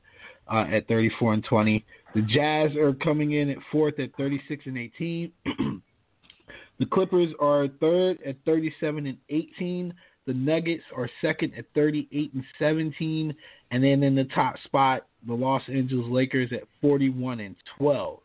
[0.51, 1.85] uh, at 34 and 20.
[2.13, 5.31] The Jazz are coming in at fourth at 36 and 18.
[6.81, 9.93] The Clippers are third at 37 and 18.
[10.25, 13.35] The Nuggets are second at 38 and 17,
[13.69, 18.19] and then in the top spot, the Los Angeles Lakers at 41 and 12.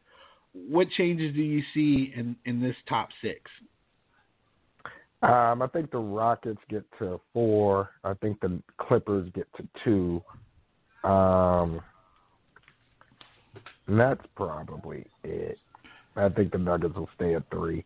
[0.71, 3.43] What changes do you see in in this top six?
[5.23, 7.91] Um, I think the Rockets get to four.
[8.05, 10.23] I think the Clippers get to two.
[11.07, 11.83] Um,
[13.87, 15.59] that's probably it.
[16.17, 17.85] I think the Nuggets will stay at three.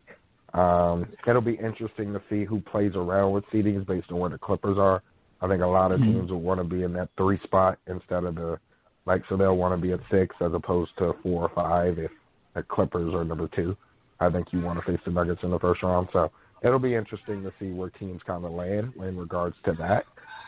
[0.53, 4.37] Um, it'll be interesting to see who plays around with seedings based on where the
[4.37, 5.01] Clippers are.
[5.41, 6.13] I think a lot of mm-hmm.
[6.13, 8.59] teams will want to be in that three spot instead of the
[9.05, 12.11] like, so they'll want to be at six as opposed to four or five if
[12.53, 13.75] the Clippers are number two.
[14.19, 16.09] I think you want to face the Nuggets in the first round.
[16.13, 16.31] So
[16.63, 20.05] it'll be interesting to see where teams kind of land in regards to that.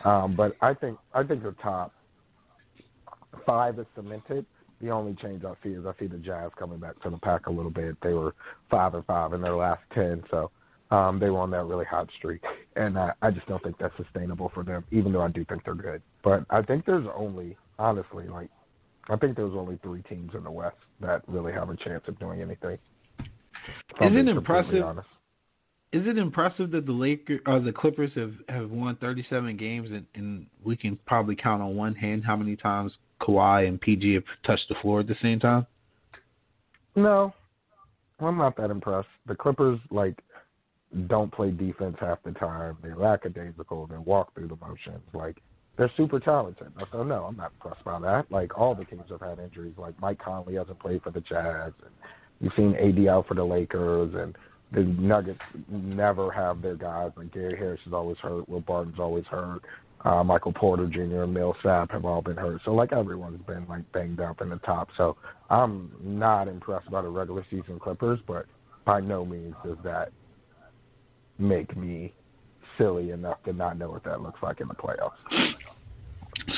[0.08, 1.92] Um, but I think I think the top
[3.46, 4.46] five is cemented.
[4.84, 7.46] The only change I see is I see the Jazz coming back to the pack
[7.46, 7.96] a little bit.
[8.02, 8.34] They were
[8.70, 10.50] five and five in their last ten, so
[10.90, 12.42] um, they were on that really hot streak,
[12.76, 14.84] and I, I just don't think that's sustainable for them.
[14.90, 18.50] Even though I do think they're good, but I think there's only honestly like
[19.08, 22.18] I think there's only three teams in the West that really have a chance of
[22.18, 22.76] doing anything.
[23.20, 24.84] Is it impressive?
[24.84, 25.08] Honest.
[25.94, 29.90] Is it impressive that the Lakers or uh, the Clippers have, have won 37 games
[29.90, 32.92] and, and we can probably count on one hand how many times
[33.24, 35.66] Kawhi and PG have touched the floor at the same time?
[36.94, 37.32] No,
[38.20, 39.08] I'm not that impressed.
[39.26, 40.18] The Clippers like
[41.08, 42.76] don't play defense half the time.
[42.82, 43.86] They're lackadaisical.
[43.88, 45.02] They walk through the motions.
[45.12, 45.38] Like
[45.76, 46.68] they're super talented.
[46.92, 48.30] So no, I'm not impressed by that.
[48.30, 49.74] Like all the teams have had injuries.
[49.76, 51.92] Like Mike Conley hasn't played for the Jazz, and
[52.40, 54.36] you've seen AD out for the Lakers, and
[54.72, 57.10] the Nuggets never have their guys.
[57.16, 58.48] Like Gary Harris is always hurt.
[58.48, 59.62] Will Barton's always hurt
[60.04, 61.22] uh, Michael Porter Jr.
[61.22, 62.60] and Millsap have all been hurt.
[62.64, 64.88] So like everyone's been like banged up in the top.
[64.96, 65.16] So
[65.50, 68.46] I'm not impressed by the regular season Clippers, but
[68.84, 70.10] by no means does that
[71.38, 72.12] make me
[72.76, 75.54] silly enough to not know what that looks like in the playoffs.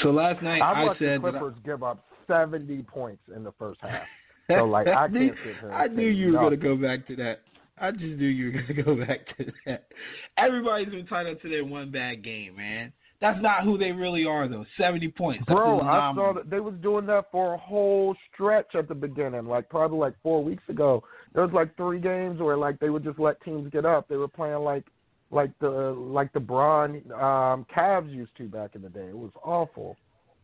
[0.02, 3.52] So last night I, I said the Clippers I, give up seventy points in the
[3.52, 4.02] first half.
[4.48, 5.72] So like I, I knew, can't sit here.
[5.72, 7.40] I knew you were going to go back to that.
[7.78, 9.88] I just knew you were going to go back to that.
[10.38, 12.92] Everybody's been tied up to their one bad game, man.
[13.20, 14.66] That's not who they really are, though.
[14.78, 15.80] Seventy points, That's bro.
[15.80, 19.68] I saw that they was doing that for a whole stretch at the beginning, like
[19.68, 21.02] probably like four weeks ago.
[21.32, 24.08] There was like three games where like they would just let teams get up.
[24.08, 24.84] They were playing like
[25.30, 29.08] like the like the Bron um, Cavs used to back in the day.
[29.08, 29.96] It was awful.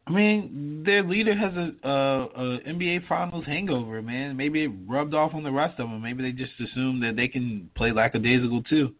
[0.07, 4.37] I mean, their leader has a, a, a NBA Finals hangover, man.
[4.37, 6.03] Maybe it rubbed off on the rest of them.
[6.03, 8.95] Maybe they just assume that they can play lackadaisical too.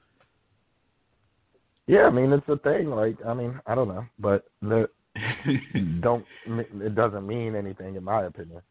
[1.93, 2.89] Yeah, I mean it's a thing.
[2.89, 4.89] Like, I mean, I don't know, but the
[6.01, 8.63] don't it doesn't mean anything in my opinion.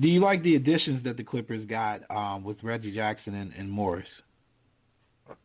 [0.00, 3.70] Do you like the additions that the Clippers got um, with Reggie Jackson and, and
[3.70, 4.06] Morris?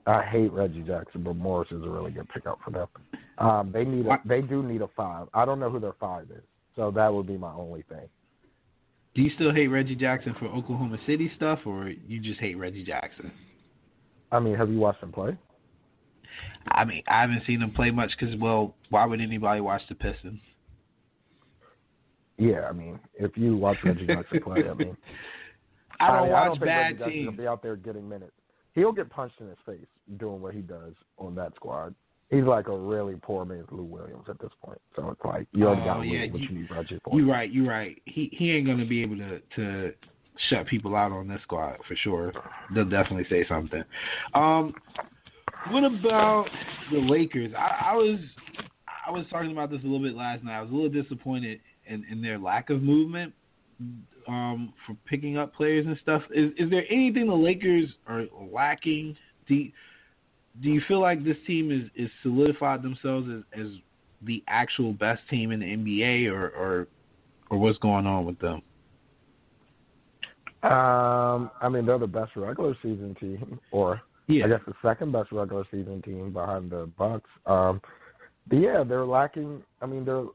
[0.07, 2.87] I hate Reggie Jackson, but Morris is a really good pickup for them.
[3.37, 5.27] Um, they need a, they do need a five.
[5.33, 6.43] I don't know who their five is,
[6.77, 8.07] so that would be my only thing.
[9.13, 12.85] Do you still hate Reggie Jackson for Oklahoma City stuff, or you just hate Reggie
[12.85, 13.29] Jackson?
[14.31, 15.37] I mean, have you watched him play?
[16.69, 19.95] I mean, I haven't seen him play much because, well, why would anybody watch the
[19.95, 20.39] Pistons?
[22.37, 24.97] Yeah, I mean, if you watch Reggie Jackson play, I mean,
[25.99, 27.37] I don't I mean, watch I don't think bad Reggie teams.
[27.37, 28.31] be out there getting minutes.
[28.73, 29.85] He'll get punched in his face
[30.17, 31.93] doing what he does on that squad.
[32.31, 34.81] He's like a really poor man's Lou Williams at this point.
[34.95, 37.19] So it's like you already Oh, got yeah, what you- you need Reggie for.
[37.19, 37.51] You're right.
[37.51, 38.01] You're right.
[38.05, 39.93] He he ain't gonna be able to to
[40.49, 42.33] shut people out on this squad for sure.
[42.73, 43.83] They'll definitely say something.
[44.33, 44.73] Um,
[45.69, 46.45] what about
[46.91, 47.53] the Lakers?
[47.57, 48.19] I, I was
[49.05, 50.57] I was talking about this a little bit last night.
[50.57, 53.33] I was a little disappointed in, in their lack of movement
[54.27, 56.21] um, for picking up players and stuff.
[56.33, 59.15] Is is there anything the Lakers are lacking?
[59.47, 59.71] Do you,
[60.61, 63.67] do you feel like this team is is solidified themselves as, as
[64.21, 66.87] the actual best team in the NBA, or or
[67.49, 68.61] or what's going on with them?
[70.63, 74.01] Um, I mean, they're the best regular season team, or
[74.33, 77.29] Yeah, I guess the second best regular season team behind the Bucks.
[77.45, 77.81] Um,
[78.47, 79.63] but yeah, they're lacking.
[79.81, 80.25] I mean, they're.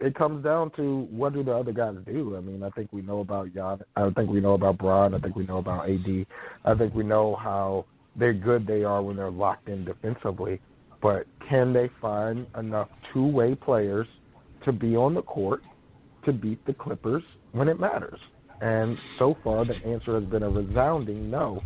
[0.00, 2.36] It comes down to what do the other guys do.
[2.36, 3.78] I mean, I think we know about Jan.
[3.94, 5.14] I think we know about Bron.
[5.14, 6.26] I think we know about AD.
[6.64, 7.84] I think we know how
[8.16, 10.60] they're good they are when they're locked in defensively.
[11.00, 14.08] But can they find enough two-way players
[14.64, 15.62] to be on the court
[16.24, 18.18] to beat the Clippers when it matters?
[18.60, 21.62] And so far, the answer has been a resounding no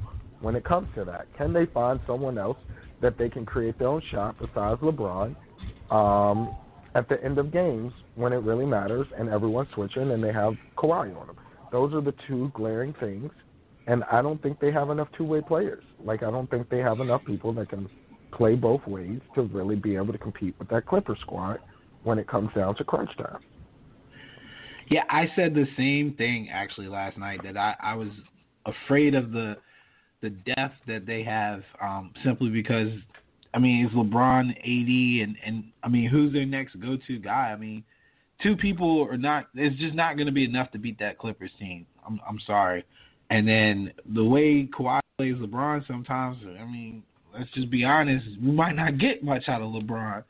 [0.46, 1.26] when it comes to that.
[1.36, 2.56] Can they find someone else
[3.02, 5.34] that they can create their own shot besides LeBron
[5.90, 6.54] um,
[6.94, 10.54] at the end of games when it really matters and everyone's switching and they have
[10.78, 11.36] Kawhi on them?
[11.72, 13.32] Those are the two glaring things.
[13.88, 15.82] And I don't think they have enough two-way players.
[16.04, 17.88] Like I don't think they have enough people that can
[18.30, 21.58] play both ways to really be able to compete with that Clipper squad
[22.04, 23.40] when it comes down to crunch time.
[24.90, 25.02] yeah.
[25.10, 28.10] I said the same thing actually last night that I I was
[28.64, 29.56] afraid of the
[30.22, 32.88] the depth that they have um, simply because
[33.54, 37.52] I mean it's LeBron, AD, and and I mean who's their next go to guy?
[37.52, 37.84] I mean
[38.42, 39.48] two people are not.
[39.54, 41.86] It's just not going to be enough to beat that Clippers team.
[42.06, 42.84] I'm I'm sorry.
[43.30, 47.02] And then the way Kawhi plays LeBron sometimes, I mean,
[47.36, 50.22] let's just be honest, we might not get much out of LeBron,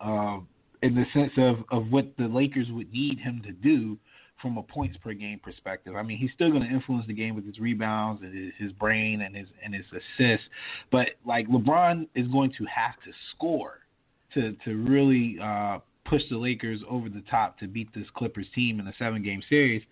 [0.00, 0.46] um,
[0.82, 3.98] in the sense of of what the Lakers would need him to do
[4.40, 5.96] from a points per game perspective.
[5.96, 9.22] I mean, he's still going to influence the game with his rebounds and his, brain
[9.22, 10.46] and his and his assists,
[10.92, 13.80] but like LeBron is going to have to score
[14.34, 18.80] to to really uh, push the Lakers over the top to beat this Clippers team
[18.80, 19.82] in a seven game series.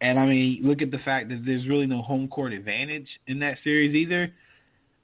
[0.00, 3.38] And I mean, look at the fact that there's really no home court advantage in
[3.40, 4.30] that series either.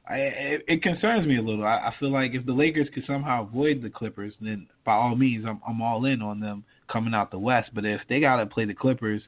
[0.07, 1.65] I, it, it concerns me a little.
[1.65, 5.15] I, I feel like if the Lakers could somehow avoid the Clippers, then by all
[5.15, 7.71] means, I'm, I'm all in on them coming out the West.
[7.75, 9.23] But if they got to play the Clippers,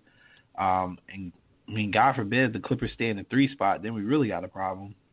[0.59, 1.33] um, and
[1.69, 4.45] I mean, God forbid the Clippers stay in the three spot, then we really got
[4.45, 4.95] a problem.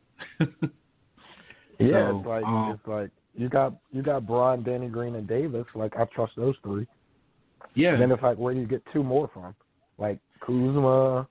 [1.82, 5.28] Yeah, So, it's like um, it's like you got you got Bron, Danny Green, and
[5.28, 5.66] Davis.
[5.74, 6.86] Like I trust those three.
[7.74, 9.56] yeah, And then it's like where do you get two more from?
[9.98, 11.28] Like Kuzma,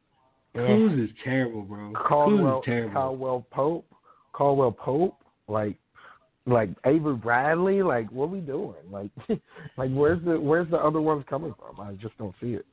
[0.54, 1.92] eh, Kuz is terrible, bro.
[1.92, 2.92] Kuz is terrible.
[2.92, 3.86] Caldwell Pope,
[4.32, 5.18] Caldwell Pope,
[5.48, 5.76] like
[6.50, 7.82] like Avery Bradley.
[7.82, 8.74] Like what are we doing?
[8.90, 9.10] Like
[9.76, 11.80] like where's the where's the other ones coming from?
[11.80, 12.66] I just don't see it.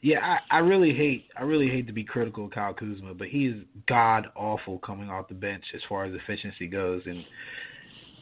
[0.00, 3.28] Yeah, I, I really hate I really hate to be critical of Kyle Kuzma, but
[3.28, 7.24] he is god awful coming off the bench as far as efficiency goes, and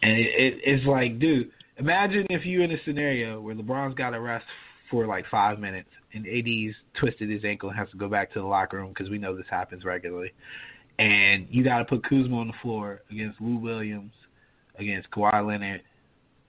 [0.02, 4.10] and it, it, it's like, dude, imagine if you in a scenario where LeBron's got
[4.10, 4.44] to rest
[4.90, 8.40] for like five minutes and AD's twisted his ankle and has to go back to
[8.40, 10.32] the locker room because we know this happens regularly,
[10.98, 14.12] and you got to put Kuzma on the floor against Lou Williams,
[14.78, 15.82] against Kawhi Leonard,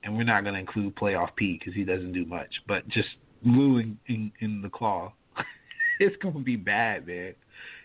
[0.03, 3.09] and we're not going to include playoff P because he doesn't do much, but just
[3.43, 5.13] Lou in, in, in the claw.
[5.99, 7.33] it's going to be bad, man.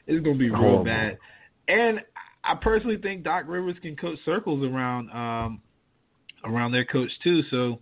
[0.06, 1.18] It's going to be real oh, bad.
[1.68, 2.00] And
[2.44, 5.60] I personally think Doc Rivers can coach circles around um,
[6.44, 7.42] around their coach too.
[7.50, 7.78] So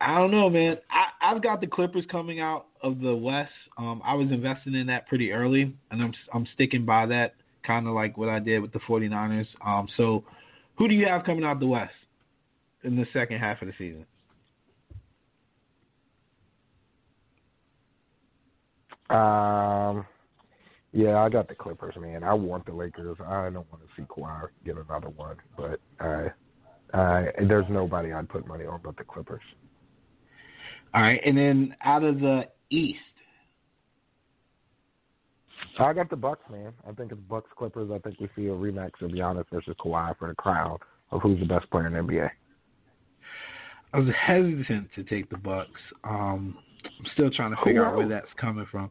[0.00, 0.78] I don't know, man.
[0.90, 3.52] I, I've got the Clippers coming out of the West.
[3.76, 7.34] Um, I was investing in that pretty early, and I'm I'm sticking by that,
[7.66, 9.46] kind of like what I did with the 49ers.
[9.64, 10.24] Um, so
[10.76, 11.92] who do you have coming out the West
[12.82, 14.06] in the second half of the season?
[19.10, 20.06] Um,
[20.92, 22.22] yeah, I got the Clippers, man.
[22.22, 23.16] I want the Lakers.
[23.20, 26.30] I don't want to see Kawhi get another one, but I,
[26.96, 29.42] uh, there's nobody I'd put money on but the Clippers.
[30.94, 32.98] All right, and then out of the East,
[35.78, 36.72] I got the Bucks, man.
[36.88, 37.90] I think it's Bucks Clippers.
[37.92, 40.78] I think we see a rematch of Giannis versus Kawhi for the crown
[41.10, 42.30] of who's the best player in the NBA.
[43.92, 45.80] I was hesitant to take the Bucks.
[46.04, 48.90] Um, I'm still trying to figure out where that's coming from.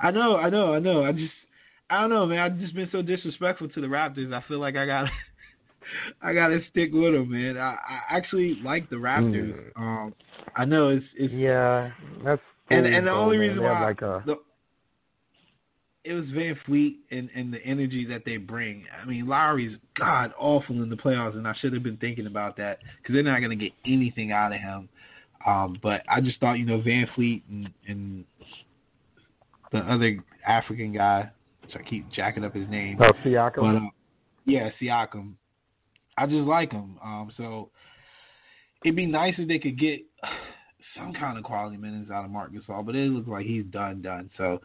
[0.00, 1.04] I know, I know, I know.
[1.04, 1.32] I just,
[1.90, 2.38] I don't know, man.
[2.38, 4.32] I've just been so disrespectful to the Raptors.
[4.32, 5.08] I feel like I got,
[6.22, 7.58] I got to stick with them, man.
[7.58, 9.54] I, I actually like the Raptors.
[9.76, 9.80] Mm.
[9.80, 10.14] Um,
[10.56, 11.90] I know it's, it's yeah,
[12.24, 14.36] that's and and the only reason why like a, the,
[16.04, 18.84] it was VanVleet and, and the energy that they bring.
[19.02, 22.58] I mean, Lowry's god awful in the playoffs, and I should have been thinking about
[22.58, 24.88] that because they're not going to get anything out of him.
[25.46, 28.24] Um, but I just thought, you know, VanVleet and, and
[29.72, 31.30] the other African guy,
[31.62, 32.98] which I keep jacking up his name.
[33.02, 33.56] Oh, Siakam.
[33.56, 33.90] But, uh,
[34.44, 35.32] yeah, Siakam.
[36.18, 36.98] I just like him.
[37.02, 37.70] Um, so
[38.84, 40.00] it'd be nice if they could get
[40.96, 44.02] some kind of quality minutes out of Marc Gasol, but it looks like he's done,
[44.02, 44.30] done.
[44.36, 44.60] So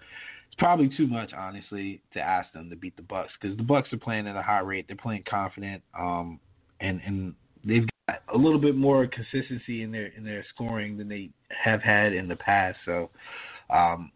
[0.59, 3.97] probably too much, honestly, to ask them to beat the Bucks because the Bucks are
[3.97, 4.85] playing at a high rate.
[4.87, 6.39] They're playing confident, um,
[6.81, 7.33] and and
[7.65, 11.29] they've got a little bit more consistency in their in their scoring than they
[11.63, 12.77] have had in the past.
[12.85, 13.09] So,
[13.69, 14.11] um,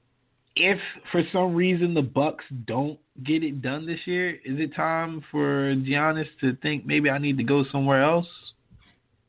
[0.55, 0.77] if
[1.11, 5.73] for some reason the Bucks don't get it done this year, is it time for
[5.75, 8.27] Giannis to think maybe I need to go somewhere else?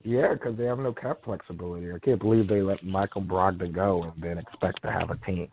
[0.02, 1.90] Yeah, because they have no cap flexibility.
[1.90, 5.48] I can't believe they let Michael Brogdon go and then expect to have a team.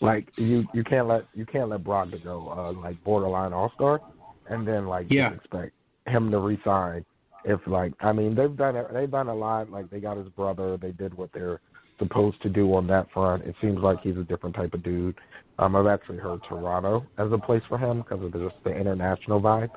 [0.00, 4.00] Like you, you can't let you can't let Brogdon go, uh, like borderline All Star,
[4.48, 5.32] and then like yeah.
[5.32, 5.72] expect
[6.06, 7.04] him to resign.
[7.44, 9.70] If like I mean they've done they've done a lot.
[9.70, 11.60] Like they got his brother, they did what they're
[11.98, 13.44] supposed to do on that front.
[13.44, 15.16] It seems like he's a different type of dude.
[15.58, 19.40] Um, I've actually heard Toronto as a place for him because of just the international
[19.40, 19.70] vibe.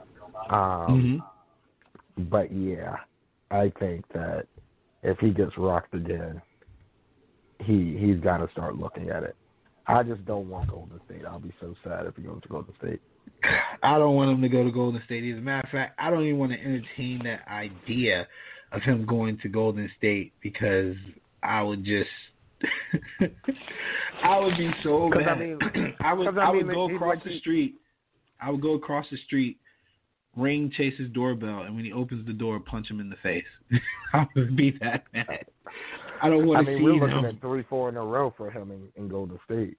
[0.50, 1.24] Um,
[2.18, 2.24] mm-hmm.
[2.30, 2.98] But yeah,
[3.52, 4.48] I think that
[5.04, 6.42] if he gets rocked again,
[7.60, 9.36] he he's got to start looking at it.
[9.90, 11.26] I just don't want Golden State.
[11.28, 13.02] I'll be so sad if he goes to Golden State.
[13.82, 15.30] I don't want him to go to Golden State.
[15.32, 18.28] As a matter of fact, I don't even want to entertain that idea
[18.72, 20.96] of him going to Golden State because
[21.42, 22.10] I would just
[24.24, 25.28] I would be so mad.
[25.28, 25.58] I, mean,
[26.02, 27.76] I would I, I would go across like the street.
[28.40, 29.58] I would go across the street
[30.38, 33.44] ring Chase's doorbell, and when he opens the door, punch him in the face.
[34.14, 35.46] I would be that mad.
[36.22, 38.34] I don't want to I mean, see we're looking at three, four in a row
[38.36, 39.78] for him in, in Golden State.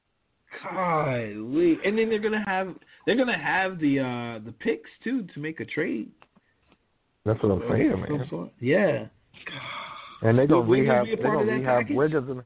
[0.63, 1.79] Golly.
[1.85, 2.75] and then they're gonna have
[3.07, 6.11] they're gonna have the uh the picks too to make a trade.
[7.25, 8.51] That's what I'm saying, man.
[8.61, 9.07] Yeah.
[10.23, 11.07] And they're gonna Will rehab.
[11.07, 11.97] They're gonna rehab package?
[11.97, 12.31] Wiggins.
[12.31, 12.43] And,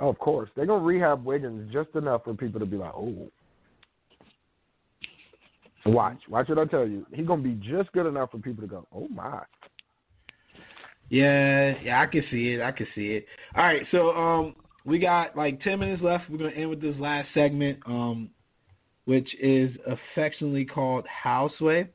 [0.00, 3.30] oh, of course, they're gonna rehab Wiggins just enough for people to be like, oh.
[5.86, 7.06] Watch, watch what I tell you.
[7.12, 9.42] He's gonna be just good enough for people to go, oh my.
[11.08, 12.62] Yeah, yeah, I can see it.
[12.62, 13.26] I can see it.
[13.54, 16.28] All right, so um, we got like ten minutes left.
[16.28, 18.30] We're gonna end with this last segment, um,
[19.04, 21.88] which is affectionately called Houseway.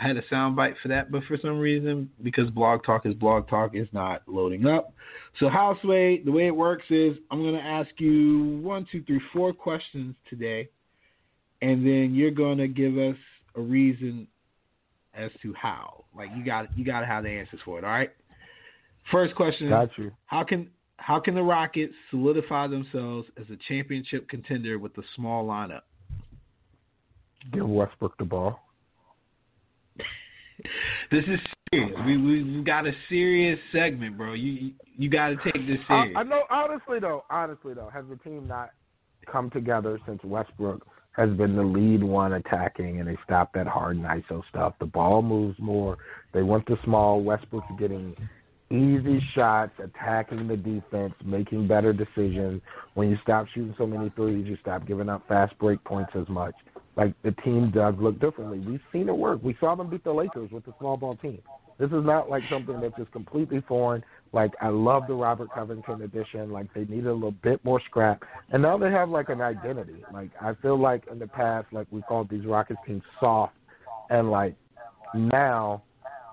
[0.00, 3.48] I had a soundbite for that, but for some reason, because Blog Talk is Blog
[3.48, 4.92] Talk, is not loading up.
[5.40, 9.52] So Houseway, the way it works is I'm gonna ask you one, two, three, four
[9.52, 10.68] questions today,
[11.62, 13.16] and then you're gonna give us
[13.56, 14.28] a reason
[15.14, 16.04] as to how.
[16.16, 17.84] Like you got you got to have the answers for it.
[17.84, 18.10] All right.
[19.10, 20.12] First question: Got you.
[20.26, 25.46] How can how can the Rockets solidify themselves as a championship contender with a small
[25.46, 25.82] lineup?
[27.52, 28.60] Give Westbrook the ball.
[31.10, 31.40] this is
[31.70, 31.98] serious.
[32.04, 34.34] We we got a serious segment, bro.
[34.34, 36.14] You you got to take this serious.
[36.16, 36.42] I, I know.
[36.50, 38.70] Honestly, though, honestly though, has the team not
[39.30, 43.96] come together since Westbrook has been the lead one attacking, and they stopped that hard
[43.96, 44.74] and ISO stuff.
[44.78, 45.98] The ball moves more.
[46.32, 47.22] They went to small.
[47.22, 48.14] Westbrook's getting
[48.70, 52.60] easy shots, attacking the defense, making better decisions.
[52.94, 56.28] When you stop shooting so many threes, you stop giving up fast break points as
[56.28, 56.54] much.
[56.96, 58.58] like the team does look differently.
[58.58, 59.40] We've seen it work.
[59.42, 61.40] We saw them beat the Lakers with the small ball team.
[61.78, 64.02] This is not like something that's just completely foreign.
[64.32, 66.50] Like I love the Robert Covington edition.
[66.50, 70.02] Like they needed a little bit more scrap, and now they have like an identity.
[70.12, 73.54] Like I feel like in the past, like we called these Rockets teams soft,
[74.10, 74.56] and like
[75.14, 75.82] now,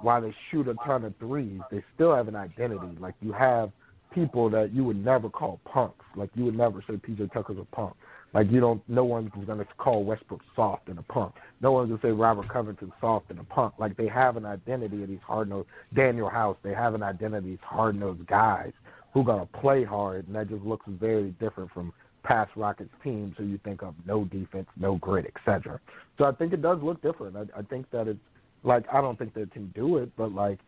[0.01, 2.97] while they shoot a ton of threes, they still have an identity.
[2.99, 3.71] Like you have
[4.13, 6.05] people that you would never call punks.
[6.15, 7.95] Like you would never say PJ Tucker's a punk.
[8.33, 11.35] Like you don't, no one's to call Westbrook soft and a punk.
[11.61, 13.75] No one's to say Robert Covington soft and a punk.
[13.77, 16.57] Like they have an identity of these hard nosed Danuel House.
[16.61, 18.73] They have an identity of these hard nosed guys
[19.13, 21.93] who to play hard, and that just looks very different from
[22.23, 25.79] past Rockets teams who you think of no defense, no grit, etc.
[26.17, 27.37] So I think it does look different.
[27.37, 28.19] I, I think that it's
[28.65, 30.59] like I don't think they can do it, but like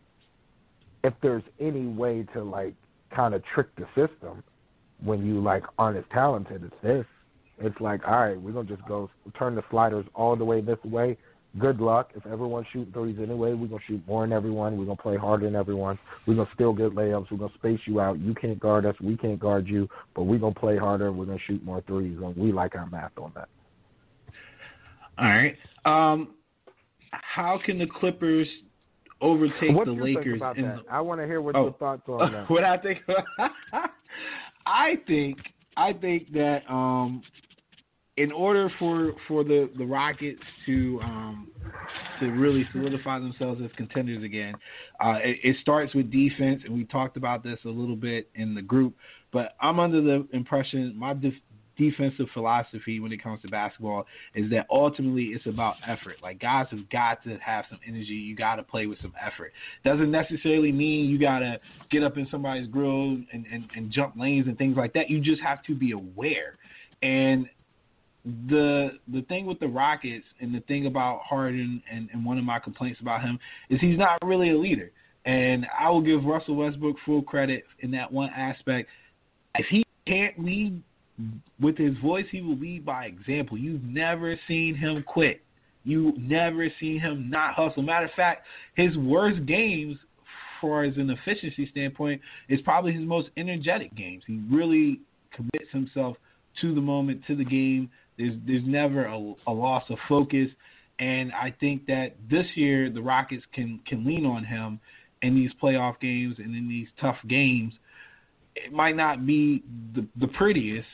[1.03, 2.73] if there's any way to like
[3.13, 4.43] kind of trick the system
[5.03, 7.05] when you like aren't as talented as this
[7.59, 10.77] it's like, all right, we're gonna just go turn the sliders all the way this
[10.83, 11.17] way.
[11.57, 12.11] Good luck.
[12.15, 14.77] If everyone's shooting threes anyway, we're gonna shoot more than everyone.
[14.77, 15.97] We're gonna play harder than everyone.
[16.27, 17.31] We're gonna still get layups.
[17.31, 18.19] We're gonna space you out.
[18.19, 18.95] You can't guard us.
[19.01, 19.89] We can't guard you.
[20.13, 21.11] But we're gonna play harder.
[21.11, 22.17] We're gonna shoot more threes.
[22.21, 23.49] And we like our math on that.
[25.17, 25.57] All right.
[25.85, 26.35] Um,
[27.11, 28.47] how can the Clippers
[29.21, 30.23] overtake what the Lakers?
[30.23, 30.85] Think about in that?
[30.85, 30.91] the...
[30.91, 31.63] I want to hear what oh.
[31.63, 32.49] your thoughts on that.
[32.49, 32.99] what I think?
[34.65, 35.37] I think
[35.77, 37.21] I think that um,
[38.17, 41.47] in order for for the the Rockets to um,
[42.19, 44.55] to really solidify themselves as contenders again,
[45.03, 48.55] uh, it, it, starts with defense, and we talked about this a little bit in
[48.55, 48.95] the group.
[49.31, 51.33] But I'm under the impression my def-
[51.77, 54.05] defensive philosophy when it comes to basketball
[54.35, 56.17] is that ultimately it's about effort.
[56.21, 58.13] Like guys have got to have some energy.
[58.13, 59.53] You got to play with some effort.
[59.85, 61.59] Doesn't necessarily mean you got to
[61.91, 65.09] get up in somebody's grill and, and, and jump lanes and things like that.
[65.09, 66.57] You just have to be aware.
[67.01, 67.47] And
[68.49, 72.43] the the thing with the Rockets and the thing about Harden and, and one of
[72.43, 74.91] my complaints about him is he's not really a leader.
[75.25, 78.89] And I will give Russell Westbrook full credit in that one aspect.
[79.55, 80.81] If he can't lead
[81.59, 83.57] with his voice, he will lead by example.
[83.57, 85.41] You've never seen him quit.
[85.83, 87.81] You've never seen him not hustle.
[87.81, 88.45] Matter of fact,
[88.75, 89.97] his worst games,
[90.59, 94.23] far as an efficiency standpoint, is probably his most energetic games.
[94.27, 94.99] He really
[95.33, 96.17] commits himself
[96.61, 97.89] to the moment, to the game.
[98.17, 100.49] There's there's never a, a loss of focus,
[100.99, 104.79] and I think that this year the Rockets can can lean on him
[105.21, 107.73] in these playoff games and in these tough games.
[108.55, 109.63] It might not be
[109.95, 110.87] the the prettiest,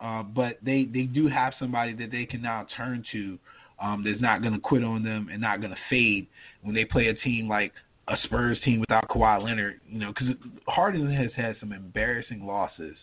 [0.00, 3.38] uh, but they they do have somebody that they can now turn to.
[3.80, 6.26] Um, that's not going to quit on them and not going to fade
[6.62, 7.72] when they play a team like
[8.08, 9.80] a Spurs team without Kawhi Leonard.
[9.88, 10.34] You know, because
[10.66, 12.96] Harden has had some embarrassing losses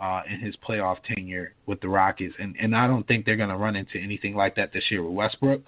[0.00, 3.48] uh, in his playoff tenure with the Rockets, and and I don't think they're going
[3.48, 5.62] to run into anything like that this year with Westbrook.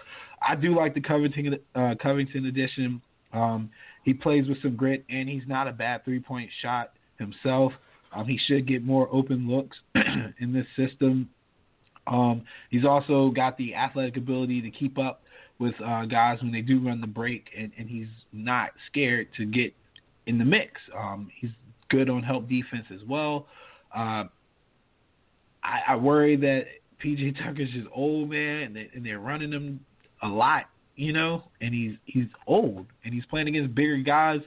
[0.47, 3.03] I do like the Covington uh, Covington edition.
[3.33, 3.71] Um,
[4.05, 7.73] he plays with some grit, and he's not a bad three point shot himself.
[8.13, 9.77] Um, he should get more open looks
[10.41, 11.29] in this system.
[12.07, 15.23] Um, he's also got the athletic ability to keep up
[15.59, 19.45] with uh, guys when they do run the break, and, and he's not scared to
[19.45, 19.73] get
[20.27, 20.73] in the mix.
[20.97, 21.51] Um, he's
[21.91, 23.47] good on help defense as well.
[23.95, 24.25] Uh,
[25.63, 26.65] I, I worry that
[27.05, 29.81] PJ Tucker's just old man, and, they, and they're running him
[30.23, 30.65] a lot,
[30.97, 34.41] you know, and he's he's old, and he's playing against bigger guys.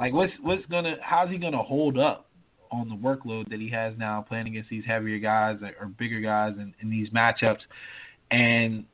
[0.00, 2.27] Like, what's what's gonna how's he gonna hold up
[2.70, 6.54] on the workload that he has now, playing against these heavier guys or, bigger guys
[6.56, 7.60] in, in these matchups?
[8.30, 8.84] And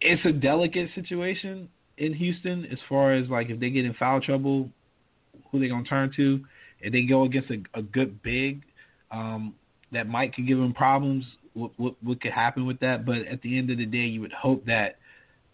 [0.00, 1.68] it's a delicate situation
[1.98, 4.70] in Houston as far as like if they get in foul trouble,
[5.50, 6.44] who they gonna turn to?
[6.80, 8.62] If they go against a, a good big,
[9.10, 9.54] um,
[9.92, 11.24] that might could give them problems.
[11.54, 13.04] What, what what could happen with that?
[13.04, 14.98] But at the end of the day, you would hope that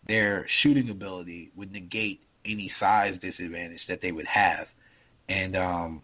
[0.07, 4.67] their shooting ability would negate any size disadvantage that they would have.
[5.29, 6.03] And um,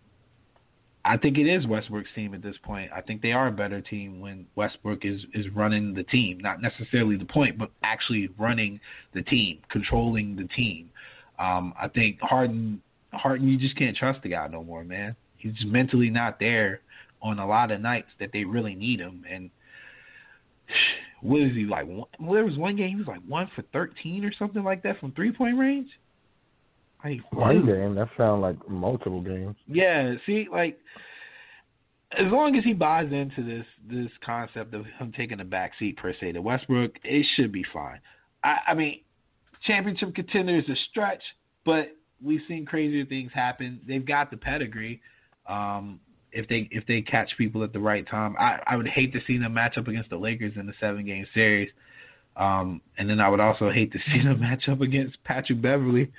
[1.04, 2.90] I think it is Westbrook's team at this point.
[2.94, 6.60] I think they are a better team when Westbrook is is running the team, not
[6.60, 8.80] necessarily the point, but actually running
[9.14, 10.90] the team, controlling the team.
[11.38, 12.82] Um, I think Harden,
[13.12, 15.16] Harden, you just can't trust the guy no more, man.
[15.38, 16.80] He's mentally not there
[17.22, 19.24] on a lot of nights that they really need him.
[19.30, 19.50] And
[21.22, 21.86] what is he like?
[21.86, 24.82] One, well, there was one game he was like one for thirteen or something like
[24.82, 25.88] that from three point range.
[27.04, 29.56] Like one game that sounds like multiple games.
[29.66, 30.78] Yeah, see, like
[32.12, 35.96] as long as he buys into this this concept of him taking a back seat
[35.96, 38.00] per se to Westbrook, it should be fine.
[38.44, 39.00] I, I mean,
[39.66, 41.22] championship contender is a stretch,
[41.64, 43.80] but we've seen crazier things happen.
[43.86, 45.00] They've got the pedigree.
[45.46, 46.00] Um,
[46.32, 48.36] if they if they catch people at the right time.
[48.38, 51.04] I, I would hate to see them match up against the Lakers in the seven
[51.06, 51.70] game series.
[52.36, 56.10] Um, and then I would also hate to see them match up against Patrick Beverley,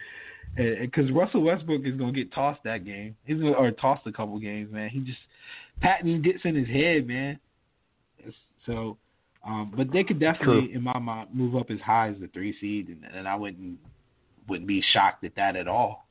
[0.56, 3.16] because Russell Westbrook is gonna get tossed that game.
[3.26, 4.90] He's gonna or tossed a couple games, man.
[4.90, 5.20] He just
[5.82, 7.40] Patton gets in his head, man.
[8.66, 8.98] So,
[9.46, 10.76] um, but they could definitely, True.
[10.76, 13.80] in my mind, move up as high as the three seed, and, and I wouldn't
[14.48, 16.06] wouldn't be shocked at that at all.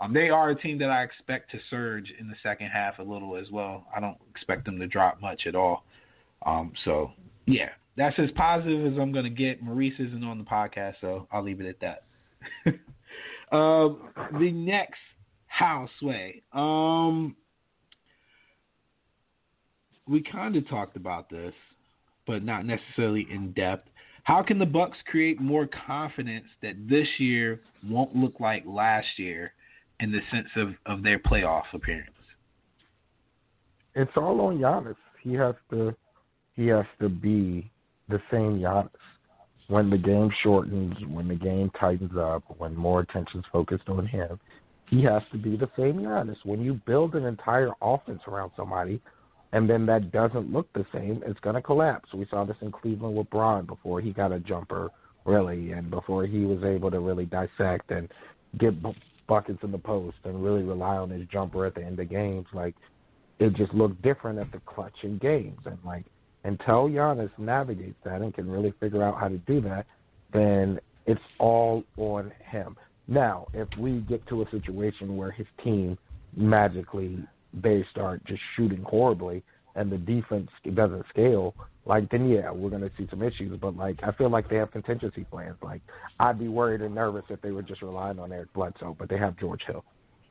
[0.00, 3.02] Um, they are a team that I expect to surge in the second half a
[3.02, 3.86] little as well.
[3.94, 5.84] I don't expect them to drop much at all.
[6.46, 7.10] Um, so
[7.46, 9.60] yeah, that's as positive as I'm going to get.
[9.60, 12.04] Maurice isn't on the podcast, so I'll leave it at that.
[13.52, 15.00] um, the next
[15.46, 16.42] houseway.
[16.52, 17.36] Um,
[20.06, 21.52] we kind of talked about this,
[22.26, 23.88] but not necessarily in depth.
[24.24, 29.52] How can the Bucks create more confidence that this year won't look like last year
[30.00, 32.10] in the sense of, of their playoff appearance?
[33.94, 34.96] It's all on Giannis.
[35.22, 35.94] He has to
[36.54, 37.70] he has to be
[38.08, 38.90] the same Giannis.
[39.68, 44.40] When the game shortens, when the game tightens up, when more attention's focused on him,
[44.88, 46.36] he has to be the same Giannis.
[46.44, 49.00] When you build an entire offense around somebody,
[49.52, 52.12] and then that doesn't look the same, it's going to collapse.
[52.14, 54.90] We saw this in Cleveland with Bron before he got a jumper,
[55.26, 58.08] really, and before he was able to really dissect and
[58.58, 58.74] get
[59.26, 62.46] buckets in the post and really rely on his jumper at the end of games.
[62.54, 62.74] Like
[63.38, 66.04] it just looked different at the clutch in games, and like
[66.44, 69.86] until Giannis navigates that and can really figure out how to do that,
[70.32, 72.76] then it's all on him.
[73.06, 75.96] Now, if we get to a situation where his team
[76.36, 77.18] magically
[77.54, 79.42] they start just shooting horribly
[79.74, 81.54] and the defense doesn't scale,
[81.86, 83.58] like then yeah, we're gonna see some issues.
[83.58, 85.56] But like I feel like they have contingency plans.
[85.62, 85.80] Like
[86.20, 89.16] I'd be worried and nervous if they were just relying on Eric Bledsoe, but they
[89.16, 89.84] have George Hill.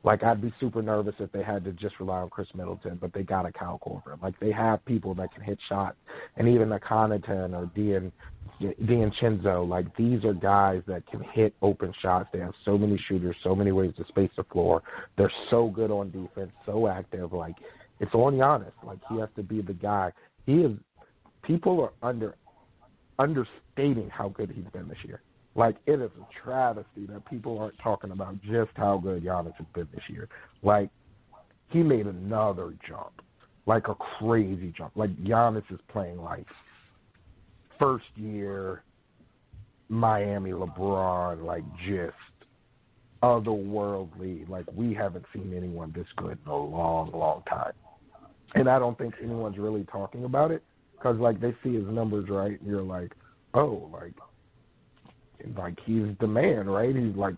[0.04, 3.12] Like I'd be super nervous if they had to just rely on Khris Middleton, but
[3.12, 4.20] they got a Kyle Korver.
[4.22, 5.96] Like they have people that can hit shots,
[6.36, 8.12] and even a Connaughton or Donte
[8.60, 12.28] DiVincenzo, like these are guys that can hit open shots.
[12.32, 14.82] They have so many shooters, so many ways to space the floor.
[15.16, 17.32] They're so good on defense, so active.
[17.32, 17.56] Like
[18.00, 18.72] it's on Giannis.
[18.84, 20.12] Like he has to be the guy.
[20.46, 20.72] He is.
[21.42, 22.34] People are under
[23.18, 25.22] understating how good he's been this year.
[25.58, 29.66] Like it is a travesty that people aren't talking about just how good Giannis has
[29.74, 30.28] been this year.
[30.62, 30.88] Like
[31.70, 33.20] he made another jump,
[33.66, 34.92] like a crazy jump.
[34.94, 36.46] Like Giannis is playing like
[37.76, 38.84] first year
[39.88, 42.14] Miami LeBron, like just
[43.24, 44.48] otherworldly.
[44.48, 47.72] Like we haven't seen anyone this good in a long, long time.
[48.54, 52.28] And I don't think anyone's really talking about it because like they see his numbers
[52.28, 53.12] right, and you're like,
[53.54, 54.12] oh, like
[55.56, 56.94] like he's the man, right?
[56.94, 57.34] He's like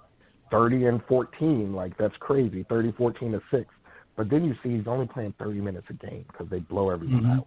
[0.51, 2.65] 30 and 14, like that's crazy.
[2.69, 3.67] 30, 14 to six.
[4.17, 7.23] But then you see he's only playing 30 minutes a game because they blow everyone
[7.23, 7.39] mm-hmm.
[7.41, 7.47] out.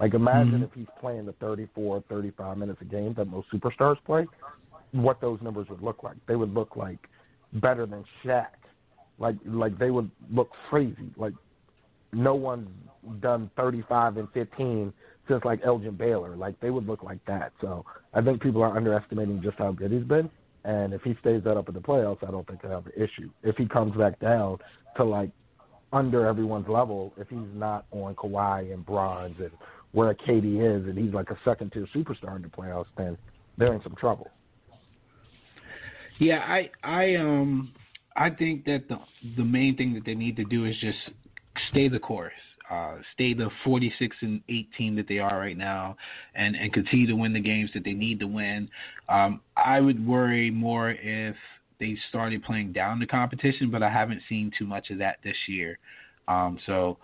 [0.00, 0.64] Like imagine mm-hmm.
[0.64, 4.26] if he's playing the 34, 35 minutes a game that most superstars play,
[4.92, 6.16] what those numbers would look like.
[6.26, 6.98] They would look like
[7.54, 8.46] better than Shaq.
[9.18, 11.10] Like like they would look crazy.
[11.16, 11.34] Like
[12.12, 12.68] no one's
[13.20, 14.92] done 35 and 15
[15.30, 16.36] since like Elgin Baylor.
[16.36, 17.52] Like they would look like that.
[17.60, 20.28] So I think people are underestimating just how good he's been.
[20.64, 22.92] And if he stays that up in the playoffs, I don't think he'll have an
[22.96, 23.30] issue.
[23.42, 24.58] If he comes back down
[24.96, 25.30] to like
[25.92, 29.50] under everyone's level, if he's not on Kawhi and Bron's and
[29.92, 33.16] where KD is, and he's like a second tier superstar in the playoffs, then
[33.56, 34.28] they're in some trouble.
[36.18, 37.72] Yeah, I I um
[38.16, 38.98] I think that the
[39.36, 40.98] the main thing that they need to do is just
[41.70, 42.32] stay the course
[42.70, 45.96] uh, stay the 46 and 18 that they are right now,
[46.34, 48.68] and and continue to win the games that they need to win.
[49.08, 51.36] Um, I would worry more if
[51.80, 55.36] they started playing down the competition, but I haven't seen too much of that this
[55.48, 55.78] year.
[56.28, 56.98] Um, so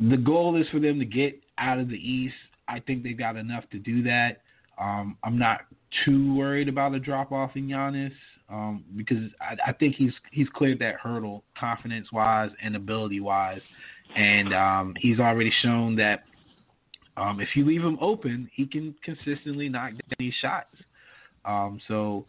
[0.00, 2.34] the goal is for them to get out of the East.
[2.68, 4.42] I think they've got enough to do that.
[4.80, 5.62] Um, I'm not
[6.04, 8.12] too worried about a drop off in Giannis
[8.48, 13.60] um, because I, I think he's he's cleared that hurdle confidence wise and ability wise
[14.16, 16.24] and um, he's already shown that
[17.16, 20.74] um, if you leave him open, he can consistently knock down these shots.
[21.44, 22.24] Um, so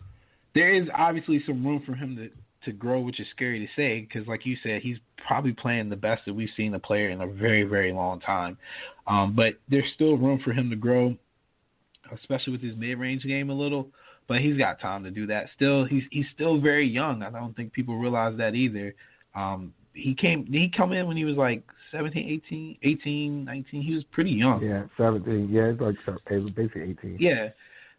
[0.56, 2.30] there is obviously some room for him to
[2.66, 5.96] to grow, which is scary to say because, like you said, he's probably playing the
[5.96, 8.58] best that we've seen a player in a very, very long time.
[9.08, 11.16] Um, but there's still room for him to grow,
[12.14, 13.90] especially with his mid-range game a little.
[14.30, 15.48] But he's got time to do that.
[15.56, 17.22] Still, he's he's still very young.
[17.24, 18.96] I don't think people realize that either.
[19.36, 23.82] Um, he came he come in when he was like 17, 18, 18, 19.
[23.82, 24.64] He was pretty young.
[24.64, 25.50] Yeah, 17.
[25.52, 25.96] Yeah, it's like
[26.56, 27.18] basically 18.
[27.20, 27.50] Yeah.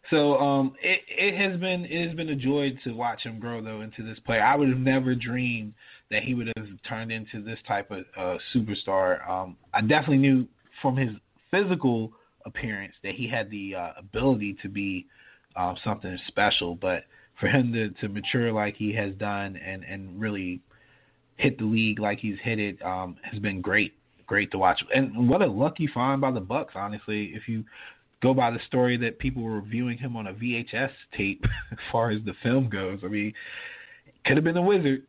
[0.09, 3.61] So um, it it has been it has been a joy to watch him grow
[3.61, 4.43] though into this player.
[4.43, 5.73] I would have never dreamed
[6.11, 9.27] that he would have turned into this type of uh, superstar.
[9.27, 10.47] Um, I definitely knew
[10.81, 11.09] from his
[11.49, 12.11] physical
[12.45, 15.07] appearance that he had the uh, ability to be
[15.55, 16.75] um, something special.
[16.75, 17.05] But
[17.39, 20.61] for him to, to mature like he has done and, and really
[21.37, 23.93] hit the league like he's hit it um, has been great.
[24.27, 24.81] Great to watch.
[24.93, 27.31] And what a lucky find by the Bucks, honestly.
[27.35, 27.63] If you
[28.21, 32.11] go by the story that people were viewing him on a VHS tape as far
[32.11, 32.99] as the film goes.
[33.03, 33.33] I mean,
[34.25, 35.03] could have been a wizard.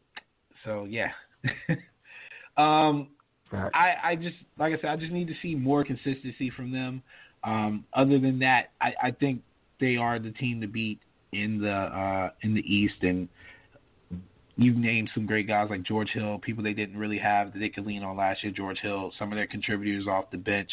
[0.65, 1.11] So yeah.
[2.57, 3.09] um
[3.53, 3.71] right.
[3.75, 7.03] I, I just like I said, I just need to see more consistency from them.
[7.45, 9.43] Um, other than that, I, I think
[9.81, 11.01] they are the team to beat
[11.33, 13.29] in the uh, in the East and
[14.57, 17.69] you've named some great guys like George Hill, people they didn't really have that they
[17.69, 18.53] could lean on last year.
[18.53, 20.71] George Hill, some of their contributors off the bench,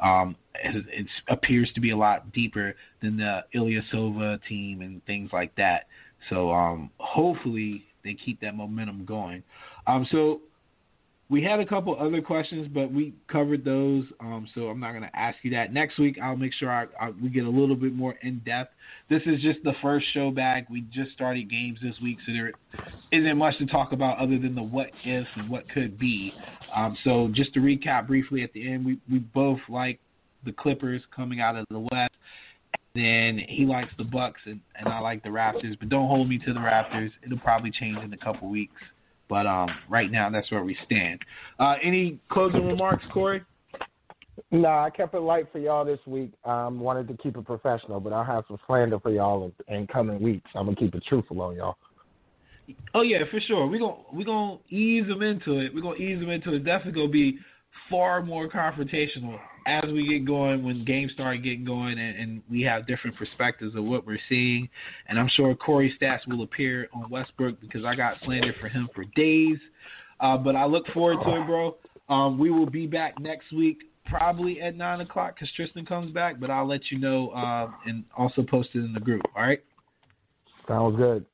[0.00, 5.30] um, it, it appears to be a lot deeper than the Ilyasova team and things
[5.32, 5.86] like that.
[6.30, 9.42] So um, hopefully they keep that momentum going.
[9.86, 10.40] Um, so
[11.30, 15.04] we had a couple other questions, but we covered those, um, so I'm not going
[15.04, 15.72] to ask you that.
[15.72, 18.74] Next week, I'll make sure I, I, we get a little bit more in depth.
[19.08, 20.68] This is just the first show back.
[20.68, 22.52] We just started games this week, so there
[23.10, 26.34] isn't much to talk about other than the what ifs and what could be.
[26.74, 30.00] Um, so just to recap briefly at the end, we, we both like
[30.44, 32.12] the Clippers coming out of the West.
[32.94, 35.76] Then he likes the Bucks, and, and I like the Raptors.
[35.78, 37.10] But don't hold me to the Raptors.
[37.24, 38.80] It'll probably change in a couple weeks.
[39.28, 41.20] But um, right now, that's where we stand.
[41.58, 43.42] Uh, any closing remarks, Corey?
[44.50, 46.32] No, nah, I kept it light for y'all this week.
[46.44, 49.86] Um, wanted to keep it professional, but I'll have some slander for y'all in, in
[49.86, 50.50] coming weeks.
[50.54, 51.76] I'm gonna keep it truthful on y'all.
[52.94, 53.66] Oh yeah, for sure.
[53.66, 55.74] We're gonna we're gonna ease them into it.
[55.74, 56.64] We're gonna ease them into it.
[56.64, 57.38] Definitely gonna be
[57.90, 62.62] far more confrontational as we get going, when games start getting going, and, and, we
[62.62, 64.68] have different perspectives of what we're seeing.
[65.08, 68.88] And I'm sure Corey stats will appear on Westbrook because I got slander for him
[68.94, 69.58] for days.
[70.20, 71.76] Uh, but I look forward to it, bro.
[72.08, 76.38] Um, we will be back next week, probably at nine o'clock, because Tristan comes back.
[76.38, 79.22] But I'll let you know uh, and also post it in the group.
[79.34, 79.62] All right.
[80.68, 81.24] Sounds good.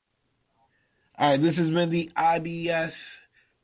[1.19, 1.43] All right.
[1.43, 2.93] This has been the IBS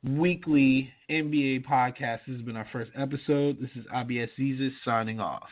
[0.07, 2.21] weekly NBA podcast.
[2.27, 3.59] This has been our first episode.
[3.61, 5.49] This is IBS Zizis signing off.